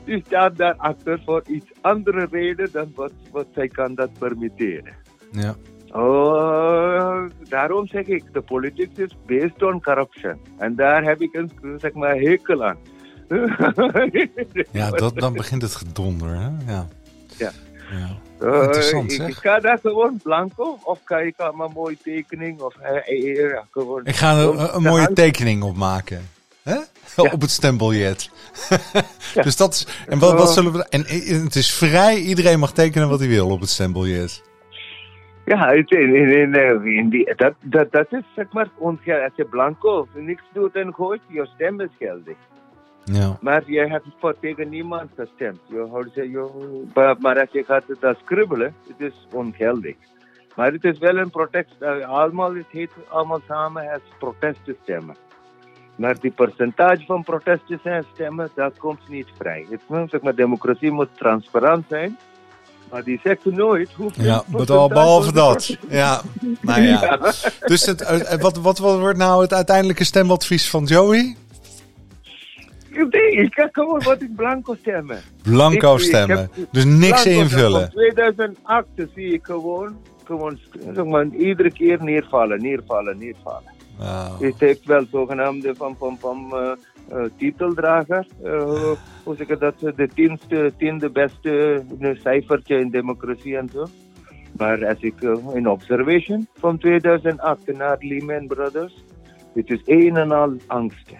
die 0.08 0.22
staat 0.26 0.56
daarachter 0.56 1.20
voor 1.24 1.42
iets 1.46 1.70
andere 1.80 2.28
reden 2.30 2.68
dan 2.72 2.92
wat, 2.94 3.12
wat 3.30 3.46
zij 3.54 3.68
kan 3.68 3.94
dat 3.94 4.18
permitteren. 4.18 4.94
Ja. 5.32 5.54
Oh, 5.92 7.24
daarom 7.48 7.86
zeg 7.86 8.06
ik, 8.06 8.24
de 8.32 8.40
politics 8.40 8.98
is 8.98 9.16
based 9.26 9.62
on 9.62 9.80
corruption. 9.82 10.40
En 10.58 10.74
daar 10.74 11.04
heb 11.04 11.20
ik 11.20 11.34
een 11.34 11.50
zeg 11.78 11.92
maar, 11.92 12.16
hekel 12.16 12.64
aan. 12.64 12.76
Ja, 14.72 14.90
dat, 14.90 15.14
dan 15.18 15.32
begint 15.32 15.62
het 15.62 15.74
gedonder, 15.74 16.28
hè? 16.28 16.72
Ja. 16.72 16.88
Ja. 17.36 17.50
ja. 17.90 18.18
Uh, 18.42 18.62
Interessant, 18.62 19.12
ik, 19.12 19.16
zeg. 19.16 19.28
ik 19.28 19.34
ga 19.34 19.58
daar 19.58 19.78
gewoon 19.78 20.20
blanco 20.22 20.78
of 20.82 21.00
ga 21.04 21.18
ik 21.18 21.34
maar 21.36 21.66
een 21.66 21.72
mooie 21.74 21.96
tekening 22.02 22.60
of 22.60 22.74
uh, 22.82 23.18
uh, 23.18 23.50
ja, 23.50 23.64
gewoon. 23.70 24.06
Ik 24.06 24.16
ga 24.16 24.38
een, 24.38 24.74
een 24.74 24.82
mooie 24.82 25.12
tekening 25.12 25.62
opmaken. 25.62 26.28
Hè? 26.68 26.78
Op 27.22 27.40
het 27.40 27.50
stembiljet. 27.50 28.30
Dus 29.44 29.56
dat 29.56 29.72
is. 29.72 30.04
En 30.08 30.18
wat, 30.18 30.32
wat 30.32 30.52
zullen 30.52 30.72
we. 30.72 30.86
En 30.88 31.00
het 31.44 31.54
is 31.54 31.74
vrij, 31.74 32.16
iedereen 32.16 32.58
mag 32.58 32.72
tekenen 32.72 33.08
wat 33.08 33.18
hij 33.18 33.28
wil 33.28 33.50
op 33.50 33.60
het 33.60 33.68
stembiljet. 33.68 34.42
Ja, 35.44 35.70
in, 35.70 35.86
in, 35.88 36.32
in, 36.32 36.54
eh, 36.54 37.10
die, 37.10 37.34
dat, 37.36 37.54
dat, 37.60 37.92
dat 37.92 38.06
is 38.10 38.22
zeg 38.34 38.52
maar 38.52 38.68
ongeldig. 38.78 39.22
Als 39.22 39.32
je 39.36 39.44
blanco 39.44 40.08
niks 40.14 40.42
doet 40.52 40.74
en 40.74 40.94
gooit, 40.94 41.20
je 41.28 41.48
stem 41.54 41.80
is 41.80 41.88
geldig. 41.98 42.36
Ja. 43.04 43.38
Maar 43.40 43.62
jij 43.66 43.88
hebt 43.88 44.06
voor 44.18 44.38
tegen 44.40 44.68
niemand 44.68 45.10
gestemd. 45.16 45.58
Je, 45.66 46.08
ze, 46.14 46.30
je, 46.30 46.48
maar, 47.20 47.40
als 47.40 47.50
je 47.52 47.64
gaat 47.64 47.84
dat 48.00 48.18
scribbelen, 48.22 48.74
het 48.88 49.12
is 49.12 49.26
ongeldig. 49.32 49.96
Maar 50.56 50.72
het 50.72 50.84
is 50.84 50.98
wel 50.98 51.16
een 51.16 51.30
protest. 51.30 51.82
Allemaal, 52.06 52.54
het 52.54 52.70
heet 52.70 52.90
allemaal 53.08 53.40
samen 53.48 53.90
als 53.92 54.02
protest 54.18 54.64
te 54.64 54.76
stemmen. 54.82 55.16
Maar 55.98 56.20
die 56.20 56.30
percentage 56.30 57.04
van 57.06 57.22
protesten 57.22 57.80
en 57.82 58.04
stemmen, 58.14 58.50
dat 58.54 58.78
komt 58.78 59.08
niet 59.08 59.26
vrij. 59.38 59.66
Het, 59.70 60.10
zeg 60.10 60.20
maar, 60.20 60.34
democratie 60.34 60.90
moet 60.90 61.08
transparant 61.16 61.84
zijn. 61.88 62.18
Maar 62.90 63.04
die 63.04 63.20
zegt 63.24 63.44
nooit 63.44 63.92
hoeveel 63.92 64.24
Ja, 64.24 64.42
behalve, 64.46 64.94
behalve 64.94 65.32
dat. 65.32 65.76
Ja, 65.88 66.20
nou 66.60 66.82
ja. 66.82 67.00
ja. 67.20 67.32
Dus 67.66 67.86
het, 67.86 68.00
uh, 68.00 68.40
wat, 68.40 68.56
wat 68.56 68.78
wordt 68.78 69.18
nou 69.18 69.42
het 69.42 69.52
uiteindelijke 69.52 70.04
stemadvies 70.04 70.70
van 70.70 70.84
Joey? 70.84 71.36
Nee, 72.90 73.30
ik 73.30 73.50
kan 73.50 73.68
gewoon 73.72 74.02
wat 74.02 74.22
ik 74.22 74.34
blanco 74.36 74.74
stemmen. 74.74 75.20
Blanco 75.42 75.94
ik, 75.94 76.00
stemmen. 76.00 76.50
Ik 76.54 76.66
dus 76.72 76.84
niks 76.84 77.26
invullen. 77.26 77.82
In 77.82 77.90
2008 77.90 78.86
zie 79.14 79.32
ik 79.32 79.44
gewoon, 79.44 79.96
gewoon 80.24 80.58
zeg 80.94 81.04
maar, 81.04 81.26
iedere 81.26 81.72
keer 81.72 82.02
neervallen, 82.02 82.62
neervallen, 82.62 83.18
neervallen. 83.18 83.76
Het 84.40 84.54
heeft 84.58 84.84
wel 84.84 85.04
zogenaamde 85.10 85.74
van, 85.74 85.96
van, 85.98 86.18
van 86.18 86.50
uh, 86.52 86.72
uh, 87.12 87.24
titeldrager. 87.36 88.26
Uh, 88.44 88.92
hoe 89.24 89.36
zeg 89.36 89.48
ik 89.48 89.60
dat? 89.60 89.78
De 89.78 90.08
tiende, 90.14 90.72
tiende 90.76 91.10
beste 91.10 91.82
cijfertje 92.22 92.78
in 92.80 92.90
democratie 92.90 93.56
en 93.56 93.68
zo. 93.72 93.86
Maar 94.56 94.86
als 94.86 95.00
ik 95.00 95.22
in 95.54 95.68
observation 95.68 96.48
van 96.54 96.78
2008 96.78 97.76
naar 97.76 97.96
Lehman 98.00 98.46
Brothers, 98.46 99.04
het 99.54 99.70
is 99.70 99.80
een 99.84 100.16
en 100.16 100.32
al 100.32 100.56
angst. 100.66 101.10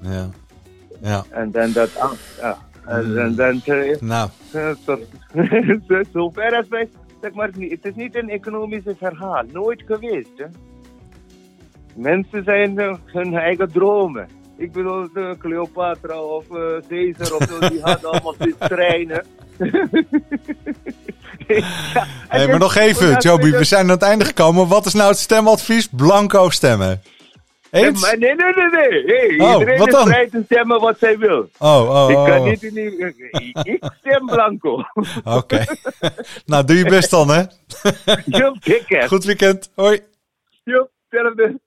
Ja. 0.00 0.30
Ja. 1.00 1.24
En 1.30 1.50
dan 1.50 1.72
dat 1.72 1.98
angst. 1.98 2.40
Ja. 2.40 2.58
En 2.86 3.34
dan. 3.34 3.62
Nou. 4.00 4.28
Zo 6.12 6.30
ver 6.30 6.56
als 6.56 6.68
wij. 6.68 6.88
Zeg 7.20 7.32
maar, 7.32 7.50
het 7.58 7.84
is 7.84 7.94
niet 7.94 8.16
een 8.16 8.28
economische 8.28 8.94
verhaal. 8.96 9.42
Nooit 9.52 9.82
geweest. 9.86 10.30
Hè? 10.36 10.44
Mensen 11.94 12.44
zijn 12.44 13.00
hun 13.04 13.34
eigen 13.34 13.72
dromen. 13.72 14.28
Ik 14.56 14.72
bedoel, 14.72 15.08
Cleopatra 15.38 16.20
of 16.20 16.44
uh, 16.52 16.58
Caesar 16.88 17.36
of 17.36 17.46
zo, 17.48 17.68
die 17.68 17.80
hadden 17.82 18.10
allemaal 18.10 18.34
die 18.38 18.54
treinen. 18.58 19.24
ja, 21.46 22.06
hey, 22.28 22.46
maar 22.46 22.58
nog 22.58 22.76
even, 22.76 23.16
Joby, 23.18 23.50
we 23.50 23.64
zijn 23.64 23.82
aan 23.82 23.88
het 23.88 24.02
einde 24.02 24.24
gekomen. 24.24 24.68
Wat 24.68 24.86
is 24.86 24.94
nou 24.94 25.08
het 25.08 25.18
stemadvies? 25.18 25.88
Blanco 25.88 26.50
stemmen. 26.50 27.02
Eens? 27.70 28.00
Nee, 28.02 28.16
nee, 28.16 28.34
nee, 28.34 28.52
nee. 28.54 28.70
nee. 28.70 29.04
Hey, 29.06 29.40
oh, 29.40 29.52
iedereen 29.52 29.88
is 29.88 30.02
vrij 30.02 30.28
te 30.28 30.42
stemmen 30.44 30.80
wat 30.80 30.98
zij 30.98 31.18
wil. 31.18 31.48
Oh, 31.58 31.90
oh, 31.90 32.10
Ik 32.10 32.16
kan 32.16 32.38
oh. 32.38 32.44
niet 32.44 32.62
in 32.62 32.74
die... 32.74 33.14
Ik 33.62 33.90
stem 33.98 34.26
blanco. 34.26 34.72
Oké. 35.24 35.36
Okay. 35.36 35.66
nou, 36.46 36.64
doe 36.64 36.76
je 36.76 36.84
best 36.84 37.10
dan, 37.10 37.28
hè? 37.28 37.42
Dikke. 38.60 39.04
Goed 39.08 39.24
weekend. 39.24 39.70
Hoi. 39.74 40.00
Jup, 40.64 40.90
hetzelfde. 41.08 41.60